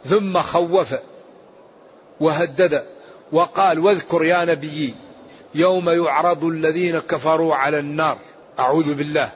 ثم 0.05 0.39
خوف 0.41 0.95
وهدد 2.19 2.85
وقال 3.31 3.79
واذكر 3.79 4.23
يا 4.23 4.45
نبي 4.45 4.95
يوم 5.55 5.89
يعرض 5.89 6.43
الذين 6.43 6.99
كفروا 6.99 7.55
على 7.55 7.79
النار. 7.79 8.17
أعوذ 8.59 8.93
بالله. 8.93 9.31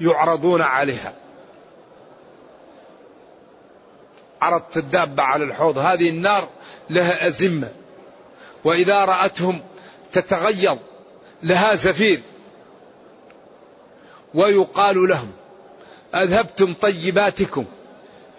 يعرضون 0.00 0.62
عليها. 0.62 1.19
عرضت 4.40 4.76
الدابة 4.76 5.22
على 5.22 5.44
الحوض. 5.44 5.78
هذه 5.78 6.08
النار 6.08 6.48
لها 6.90 7.26
أزمة. 7.26 7.68
وإذا 8.64 9.04
رأتهم 9.04 9.62
تتغيظ 10.12 10.78
لها 11.42 11.74
زفير. 11.74 12.20
ويقال 14.34 15.08
لهم 15.08 15.30
أذهبتم 16.14 16.74
طيباتكم 16.74 17.64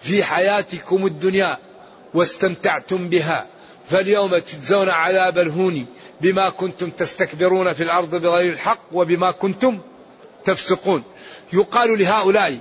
في 0.00 0.24
حياتكم 0.24 1.06
الدنيا 1.06 1.58
واستمتعتم 2.14 3.08
بها 3.08 3.46
فاليوم 3.90 4.38
تجزون 4.38 4.88
عذاب 4.88 5.38
الهون 5.38 5.86
بما 6.20 6.50
كنتم 6.50 6.90
تستكبرون 6.90 7.72
في 7.72 7.82
الأرض 7.82 8.14
بغير 8.14 8.52
الحق 8.52 8.80
وبما 8.92 9.30
كنتم 9.30 9.80
تفسقون. 10.44 11.02
يقال 11.52 11.98
لهؤلاء 11.98 12.58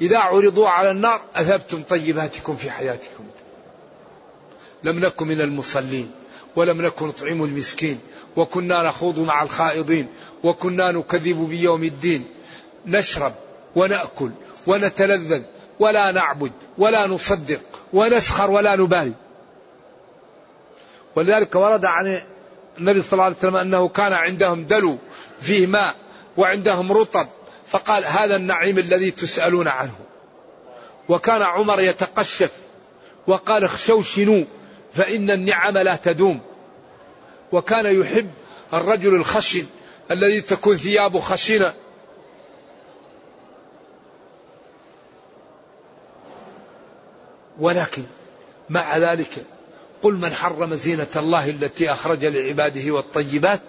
إذا 0.00 0.18
عرضوا 0.18 0.68
على 0.68 0.90
النار 0.90 1.20
أذهبتم 1.36 1.82
طيباتكم 1.82 2.56
في 2.56 2.70
حياتكم. 2.70 3.24
لم 4.84 4.98
نكن 4.98 5.26
من 5.26 5.40
المصلين 5.40 6.10
ولم 6.56 6.82
نكن 6.82 7.06
نطعم 7.06 7.44
المسكين 7.44 8.00
وكنا 8.36 8.82
نخوض 8.82 9.18
مع 9.18 9.42
الخائضين 9.42 10.06
وكنا 10.44 10.92
نكذب 10.92 11.48
بيوم 11.48 11.84
الدين. 11.84 12.26
نشرب 12.86 13.32
ونأكل 13.76 14.30
ونتلذذ 14.66 15.42
ولا 15.78 16.12
نعبد 16.12 16.52
ولا 16.78 17.06
نصدق 17.06 17.60
ونسخر 17.92 18.50
ولا 18.50 18.76
نبالي. 18.76 19.12
ولذلك 21.16 21.54
ورد 21.54 21.84
عن 21.84 22.20
النبي 22.78 23.02
صلى 23.02 23.12
الله 23.12 23.24
عليه 23.24 23.36
وسلم 23.36 23.56
أنه 23.56 23.88
كان 23.88 24.12
عندهم 24.12 24.64
دلو 24.64 24.98
فيه 25.40 25.66
ماء 25.66 25.94
وعندهم 26.36 26.92
رطب 26.92 27.26
فقال 27.66 28.04
هذا 28.04 28.36
النعيم 28.36 28.78
الذي 28.78 29.10
تسألون 29.10 29.68
عنه. 29.68 29.94
وكان 31.08 31.42
عمر 31.42 31.80
يتقشف 31.80 32.50
وقال 33.26 33.64
اخشوشنوا 33.64 34.44
فإن 34.94 35.30
النعم 35.30 35.78
لا 35.78 35.96
تدوم. 36.04 36.40
وكان 37.52 38.00
يحب 38.00 38.30
الرجل 38.74 39.14
الخشن 39.14 39.66
الذي 40.10 40.40
تكون 40.40 40.76
ثيابه 40.76 41.20
خشنة. 41.20 41.74
ولكن 47.58 48.02
مع 48.70 48.96
ذلك 48.96 49.44
قل 50.02 50.14
من 50.14 50.32
حرم 50.32 50.74
زينة 50.74 51.06
الله 51.16 51.50
التي 51.50 51.92
أخرج 51.92 52.24
لعباده 52.24 52.90
والطيبات 52.90 53.60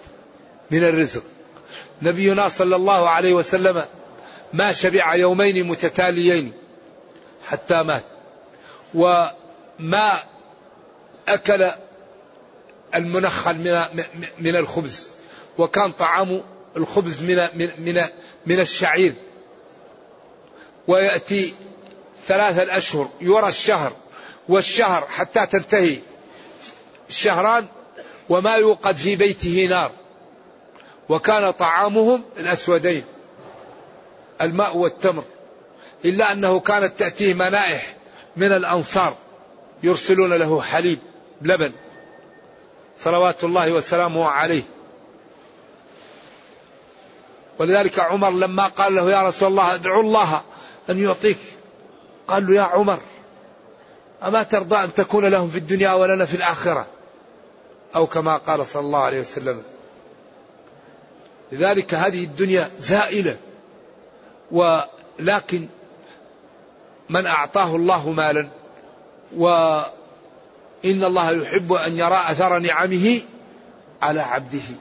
من 0.72 0.84
الرزق. 0.84 1.24
نبينا 2.01 2.49
صلى 2.49 2.76
الله 2.76 3.09
عليه 3.09 3.34
وسلم 3.34 3.86
ما 4.53 4.72
شبع 4.72 5.15
يومين 5.15 5.68
متتاليين 5.68 6.53
حتى 7.47 7.84
مات. 7.84 8.03
وما 8.93 10.24
أكل 11.28 11.72
المنخل 12.95 13.55
من 13.57 14.03
من 14.39 14.55
الخبز. 14.55 15.09
وكان 15.57 15.91
طعام 15.91 16.43
الخبز 16.78 17.22
من 17.22 17.49
من 17.55 17.99
من, 18.45 18.59
الشعير. 18.59 19.13
ويأتي 20.88 21.53
ثلاثة 22.28 22.78
أشهر 22.78 23.09
يرى 23.22 23.47
الشهر. 23.47 23.93
والشهر 24.49 25.07
حتى 25.07 25.45
تنتهي 25.45 25.97
الشهران 27.09 27.68
وما 28.30 28.55
يوقد 28.55 28.95
في 28.95 29.15
بيته 29.15 29.68
نار. 29.70 29.91
وكان 31.10 31.51
طعامهم 31.51 32.24
الأسودين 32.38 33.03
الماء 34.41 34.78
والتمر 34.78 35.24
إلا 36.05 36.32
أنه 36.32 36.60
كانت 36.60 36.99
تأتيه 36.99 37.34
منائح 37.34 37.95
من 38.36 38.51
الأنصار 38.51 39.16
يرسلون 39.84 40.34
له 40.34 40.62
حليب 40.62 40.99
لبن 41.41 41.72
صلوات 42.97 43.43
الله 43.43 43.72
وسلامه 43.72 44.26
عليه. 44.26 44.64
ولذلك 47.60 47.99
عمر 47.99 48.30
لما 48.30 48.68
قال 48.68 48.95
له 48.95 49.12
يا 49.12 49.28
رسول 49.28 49.49
الله 49.49 49.76
ادعو 49.76 50.01
الله 50.01 50.41
أن 50.89 51.03
يعطيك. 51.03 51.38
قال 52.28 52.47
له 52.47 52.55
يا 52.55 52.62
عمر 52.62 52.99
أما 54.24 54.43
ترضى 54.43 54.76
أن 54.76 54.93
تكون 54.93 55.26
لهم 55.26 55.49
في 55.49 55.58
الدنيا 55.58 55.93
ولنا 55.93 56.26
في 56.26 56.34
الآخرة؟ 56.34 56.86
أو 57.95 58.08
كما 58.08 58.38
قال 58.38 58.66
صلى 58.66 58.82
الله 58.82 58.99
عليه 58.99 59.20
وسلم 59.20 59.64
لذلك 61.52 61.93
هذه 61.93 62.24
الدنيا 62.24 62.70
زائلة. 62.80 63.38
ولكن 64.52 65.68
من 67.10 67.26
أعطاه 67.26 67.76
الله 67.76 68.10
مالا 68.12 68.48
وإن 69.36 69.91
الله 70.86 71.32
يحب 71.32 71.74
أن 71.74 71.98
يرى 71.98 72.26
أثر 72.28 72.60
نعمه 72.60 73.22
على 74.02 74.22
عبده. 74.22 74.76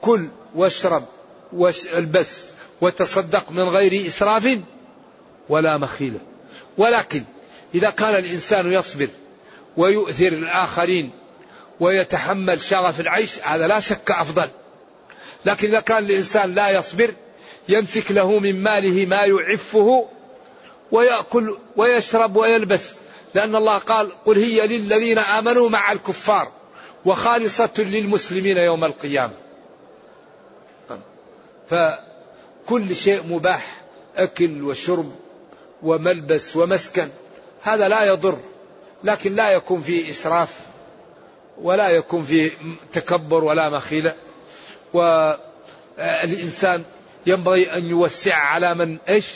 كل 0.00 0.28
واشرب 0.54 1.04
والبس 1.52 2.48
وتصدق 2.80 3.50
من 3.50 3.68
غير 3.68 4.06
إسراف 4.06 4.58
ولا 5.48 5.78
مخيلة. 5.78 6.18
ولكن 6.78 7.24
إذا 7.74 7.90
كان 7.90 8.16
الإنسان 8.16 8.72
يصبر 8.72 9.08
ويؤثر 9.76 10.28
الآخرين 10.28 11.10
ويتحمل 11.80 12.60
شغف 12.60 13.00
العيش 13.00 13.38
هذا 13.42 13.66
لا 13.66 13.80
شك 13.80 14.10
أفضل. 14.10 14.48
لكن 15.46 15.68
إذا 15.68 15.80
كان 15.80 16.04
الإنسان 16.04 16.54
لا 16.54 16.70
يصبر 16.70 17.14
يمسك 17.68 18.10
له 18.10 18.38
من 18.38 18.62
ماله 18.62 19.06
ما 19.06 19.24
يعفه 19.24 20.08
ويأكل 20.92 21.56
ويشرب 21.76 22.36
ويلبس. 22.36 22.94
لأن 23.34 23.56
الله 23.56 23.78
قال 23.78 24.24
قل 24.24 24.38
هي 24.38 24.66
للذين 24.66 25.18
آمنوا 25.18 25.68
مع 25.68 25.92
الكفار 25.92 26.52
وخالصة 27.04 27.70
للمسلمين 27.78 28.56
يوم 28.56 28.84
القيامة. 28.84 29.32
فكل 31.70 32.96
شيء 32.96 33.22
مباح 33.28 33.82
أكل 34.16 34.62
وشرب 34.62 35.12
وملبس 35.82 36.56
ومسكن 36.56 37.08
هذا 37.62 37.88
لا 37.88 38.04
يضر 38.04 38.38
لكن 39.04 39.34
لا 39.34 39.50
يكون 39.50 39.82
فيه 39.82 40.10
إسراف 40.10 40.58
ولا 41.62 41.88
يكون 41.88 42.22
فيه 42.22 42.50
تكبر 42.92 43.44
ولا 43.44 43.70
مخيلة. 43.70 44.14
والإنسان 44.92 46.84
ينبغي 47.26 47.72
أن 47.72 47.86
يوسع 47.90 48.34
على 48.34 48.74
من 48.74 48.98
إيش 49.08 49.26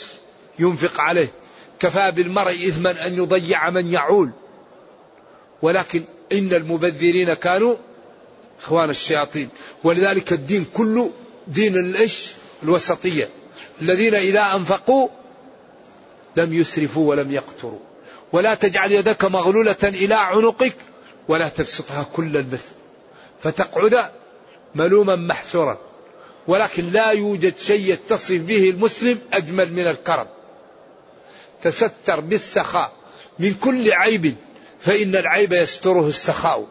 ينفق 0.59 1.01
عليه. 1.01 1.31
كفى 1.79 2.11
بالمرء 2.11 2.51
إثما 2.51 3.07
أن 3.07 3.13
يضيع 3.13 3.69
من 3.69 3.93
يعول. 3.93 4.31
ولكن 5.61 6.05
إن 6.31 6.53
المبذرين 6.53 7.33
كانوا 7.33 7.75
إخوان 8.63 8.89
الشياطين. 8.89 9.49
ولذلك 9.83 10.33
الدين 10.33 10.65
كله 10.73 11.11
دين 11.47 11.75
الإيش 11.75 12.31
الوسطية. 12.63 13.29
الذين 13.81 14.15
إذا 14.15 14.55
أنفقوا 14.55 15.07
لم 16.35 16.53
يسرفوا 16.53 17.09
ولم 17.09 17.31
يقتروا. 17.31 17.79
ولا 18.31 18.55
تجعل 18.55 18.91
يدك 18.91 19.25
مغلولة 19.25 19.75
إلى 19.83 20.15
عنقك 20.15 20.75
ولا 21.27 21.49
تبسطها 21.49 22.05
كل 22.13 22.37
البث. 22.37 22.69
فتقعد 23.43 24.11
ملوما 24.75 25.15
محسورا 25.15 25.77
ولكن 26.47 26.91
لا 26.91 27.11
يوجد 27.11 27.57
شيء 27.57 27.93
يتصف 27.93 28.31
به 28.31 28.69
المسلم 28.69 29.19
أجمل 29.33 29.73
من 29.73 29.87
الكرم. 29.87 30.27
تستر 31.63 32.19
بالسخاء 32.19 32.91
من 33.39 33.53
كل 33.53 33.91
عيب 33.91 34.35
فإن 34.79 35.15
العيب 35.15 35.53
يستره 35.53 36.07
السخاء. 36.07 36.67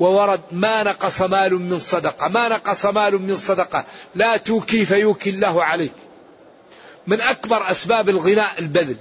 وورد 0.00 0.40
ما 0.52 0.82
نقص 0.82 1.22
مال 1.22 1.54
من 1.54 1.80
صدقة 1.80 2.28
ما 2.28 2.48
نقص 2.48 2.86
مال 2.86 3.22
من 3.22 3.36
صدقة 3.36 3.84
لا 4.14 4.36
توكي 4.36 4.84
فيوكي 4.84 5.30
الله 5.30 5.64
عليك. 5.64 5.92
من 7.06 7.20
أكبر 7.20 7.70
أسباب 7.70 8.08
الغناء 8.08 8.58
البذل. 8.58 8.96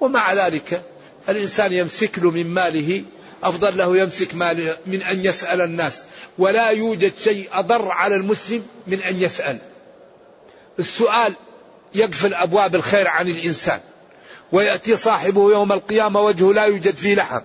ومع 0.00 0.32
ذلك 0.32 0.82
الإنسان 1.28 1.72
يمسك 1.72 2.18
له 2.18 2.30
من 2.30 2.46
ماله 2.46 3.04
أفضل 3.42 3.78
له 3.78 3.96
يمسك 3.98 4.34
ماله 4.34 4.76
من 4.86 5.02
أن 5.02 5.24
يسأل 5.24 5.60
الناس. 5.60 6.02
ولا 6.38 6.70
يوجد 6.70 7.12
شيء 7.24 7.48
أضر 7.52 7.90
على 7.90 8.16
المسلم 8.16 8.66
من 8.86 9.00
أن 9.00 9.20
يسأل. 9.20 9.58
السؤال 10.78 11.34
يقفل 11.94 12.34
أبواب 12.34 12.74
الخير 12.74 13.08
عن 13.08 13.28
الإنسان. 13.28 13.80
ويأتي 14.52 14.96
صاحبه 14.96 15.50
يوم 15.50 15.72
القيامة 15.72 16.20
وجهه 16.20 16.52
لا 16.52 16.64
يوجد 16.64 16.96
فيه 16.96 17.14
لحم. 17.14 17.40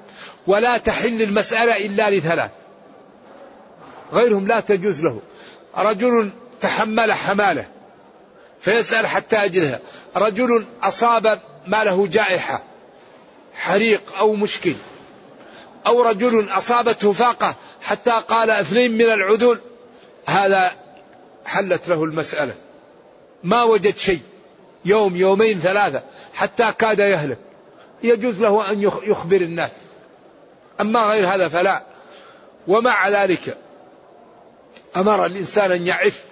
ولا 0.48 0.78
تحل 0.78 1.22
المسألة 1.22 1.86
إلا 1.86 2.10
لثلاث 2.10 2.52
غيرهم 4.14 4.48
لا 4.48 4.60
تجوز 4.60 5.02
له. 5.02 5.22
رجل 5.78 6.30
تحمل 6.62 7.14
حمالة 7.14 7.66
فيسأل 8.62 9.08
حتى 9.08 9.46
يجدها 9.46 9.80
رجل 10.16 10.66
أصاب 10.84 11.40
ما 11.68 11.84
له 11.84 12.08
جائحة 12.08 12.64
حريق 13.56 14.02
أو 14.18 14.34
مشكل. 14.34 14.74
أو 15.88 16.02
رجل 16.02 16.50
أصابته 16.50 17.14
فاقة 17.14 17.56
حتى 17.82 18.12
قال 18.28 18.50
اثنين 18.50 18.92
من 18.92 19.06
العدول 19.06 19.60
هذا 20.26 20.72
حلت 21.46 21.88
له 21.88 22.04
المسألة. 22.04 22.56
ما 23.44 23.64
وجد 23.64 23.98
شيء 23.98 24.22
يوم 24.86 25.16
يومين 25.16 25.60
ثلاثة 25.60 26.04
حتى 26.34 26.72
كاد 26.72 27.00
يهلك. 27.00 27.38
يجوز 28.04 28.40
له 28.40 28.72
أن 28.72 28.82
يخبر 29.04 29.42
الناس. 29.42 29.72
أما 30.82 31.00
غير 31.00 31.28
هذا 31.28 31.48
فلا. 31.48 31.84
ومع 32.68 33.10
ذلك 33.10 33.58
أمر 34.96 35.26
الإنسان 35.26 35.72
أن 35.72 35.88
يعف 35.88 36.24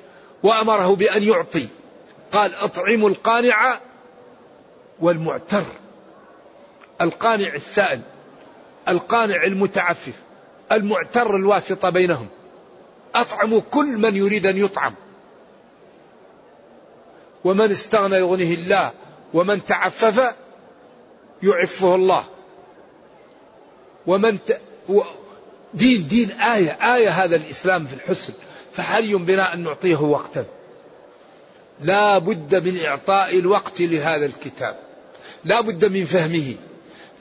وأمره 0.44 0.96
بأن 0.96 1.24
يعطي. 1.24 1.68
قال 2.32 2.56
أطعموا 2.56 3.10
القانع 3.10 3.80
والمعتر. 5.00 5.64
القانع 7.02 7.54
السائل. 7.54 8.02
القانع 8.90 9.44
المتعفف 9.44 10.14
المعتر 10.72 11.36
الواسطة 11.36 11.90
بينهم. 11.90 12.28
أطعموا 13.16 13.62
كل 13.72 13.86
من 13.86 14.16
يريد 14.16 14.46
أن 14.46 14.58
يطعم. 14.58 14.94
ومن 17.44 17.72
استغنى 17.72 18.16
يغنيه 18.16 18.54
الله 18.54 18.92
ومن 19.34 19.66
تعفف 19.66 20.36
يعفه 21.44 21.96
الله. 21.96 22.24
ومن 24.08 24.46
ت... 24.46 24.62
دين 25.74 26.08
دين 26.08 26.32
آية 26.32 26.96
آية 26.96 27.10
هذا 27.10 27.36
الإسلام 27.36 27.88
في 27.88 27.94
الحسن. 27.94 28.34
فحري 28.74 29.16
بنا 29.16 29.54
أن 29.54 29.64
نعطيه 29.64 30.02
وقتا؟ 30.02 30.46
لا 31.82 32.18
بد 32.18 32.68
من 32.68 32.86
إعطاء 32.86 33.40
الوقت 33.40 33.82
لهذا 33.82 34.26
الكتاب. 34.26 34.80
لا 35.46 35.62
بد 35.62 35.86
من 35.86 36.06
فهمه. 36.06 36.56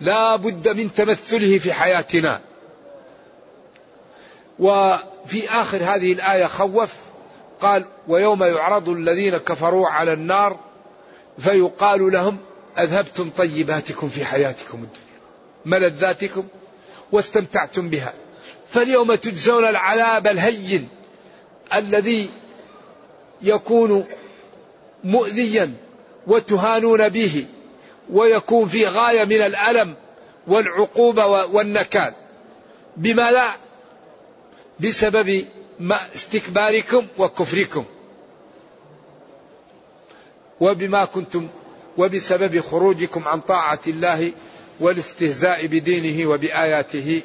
لا 0.01 0.37
بد 0.37 0.69
من 0.69 0.95
تمثله 0.95 1.59
في 1.59 1.73
حياتنا. 1.73 2.41
وفي 4.59 5.51
آخر 5.51 5.77
هذه 5.77 6.13
الآية 6.13 6.47
خوف 6.47 6.95
قال 7.61 7.85
ويوم 8.09 8.43
يعرض 8.43 8.89
الذين 8.89 9.37
كفروا 9.37 9.89
على 9.89 10.13
النار 10.13 10.59
فيقال 11.39 12.13
لهم 12.13 12.39
أذهبتم 12.79 13.31
طيباتكم 13.37 14.09
في 14.09 14.25
حياتكم 14.25 14.79
الدنيا 14.79 15.21
ملذاتكم 15.65 16.45
واستمتعتم 17.13 17.89
بها. 17.89 18.13
فاليوم 18.69 19.15
تجزون 19.15 19.65
العذاب 19.65 20.27
الهين 20.27 20.89
الذي 21.75 22.31
يكون 23.43 24.07
مؤذيا 25.05 25.73
وتهانون 26.27 27.09
به. 27.09 27.47
ويكون 28.13 28.69
في 28.69 28.87
غاية 28.87 29.25
من 29.25 29.41
الألم 29.41 29.95
والعقوبة 30.47 31.27
والنكال. 31.27 32.15
بما 32.97 33.31
لا؟ 33.31 33.49
بسبب 34.81 35.45
ما 35.81 36.15
استكباركم 36.15 37.07
وكفركم. 37.19 37.85
وبما 40.61 41.05
كنتم 41.05 41.49
وبسبب 41.99 42.61
خروجكم 42.61 43.29
عن 43.29 43.41
طاعة 43.41 43.81
الله 43.87 44.33
والاستهزاء 44.81 45.67
بدينه 45.67 46.31
وبآياته. 46.31 47.23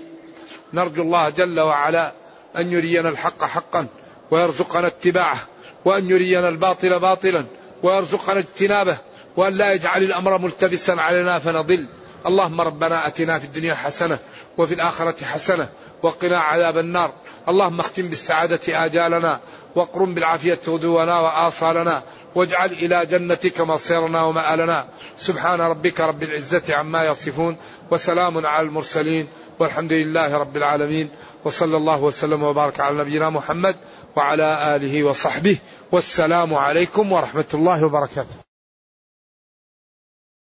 نرجو 0.74 1.02
الله 1.02 1.30
جل 1.30 1.60
وعلا 1.60 2.12
أن 2.58 2.72
يرينا 2.72 3.10
الحق 3.10 3.44
حقا 3.44 3.88
ويرزقنا 4.32 4.88
اتباعه 4.88 5.38
وأن 5.86 6.10
يرينا 6.10 6.50
الباطل 6.50 7.00
باطلا 7.00 7.46
ويرزقنا 7.84 8.40
اجتنابه 8.40 8.98
وأن 9.38 9.54
لا 9.54 9.74
يجعل 9.74 10.04
الأمر 10.04 10.38
ملتبسا 10.38 10.92
علينا 10.92 11.40
فنضل. 11.40 11.88
اللهم 12.26 12.62
ربنا 12.62 13.08
أتنا 13.08 13.40
في 13.40 13.46
الدنيا 13.46 13.76
حسنة 13.76 14.20
وفي 14.58 14.74
الآخرة 14.74 15.26
حسنة 15.26 15.70
وقنا 16.04 16.38
عذاب 16.38 16.78
النار. 16.78 17.14
اللهم 17.50 17.80
اختم 17.80 18.08
بالسعادة 18.08 18.86
آجالنا 18.86 19.40
واقرم 19.76 20.14
بالعافية 20.14 20.60
غدونا 20.68 21.20
وآصالنا 21.20 22.04
واجعل 22.36 22.72
إلى 22.72 23.06
جنتك 23.06 23.62
مصيرنا 23.62 24.22
ومآلنا. 24.22 24.86
سبحان 25.18 25.62
ربك 25.62 26.00
رب 26.00 26.24
العزة 26.24 26.76
عما 26.76 27.06
يصفون 27.06 27.58
وسلام 27.92 28.46
على 28.46 28.68
المرسلين 28.68 29.28
والحمد 29.60 29.94
لله 29.94 30.38
رب 30.38 30.58
العالمين. 30.58 31.10
وصلى 31.46 31.78
الله 31.78 32.02
وسلم 32.02 32.44
وبارك 32.44 32.80
على 32.80 32.98
نبينا 32.98 33.30
محمد 33.30 33.76
وعلى 34.16 34.76
آله 34.76 35.04
وصحبه. 35.04 35.58
والسلام 35.92 36.54
عليكم 36.54 37.12
ورحمة 37.12 37.46
الله 37.54 37.86
وبركاته. 37.86 38.45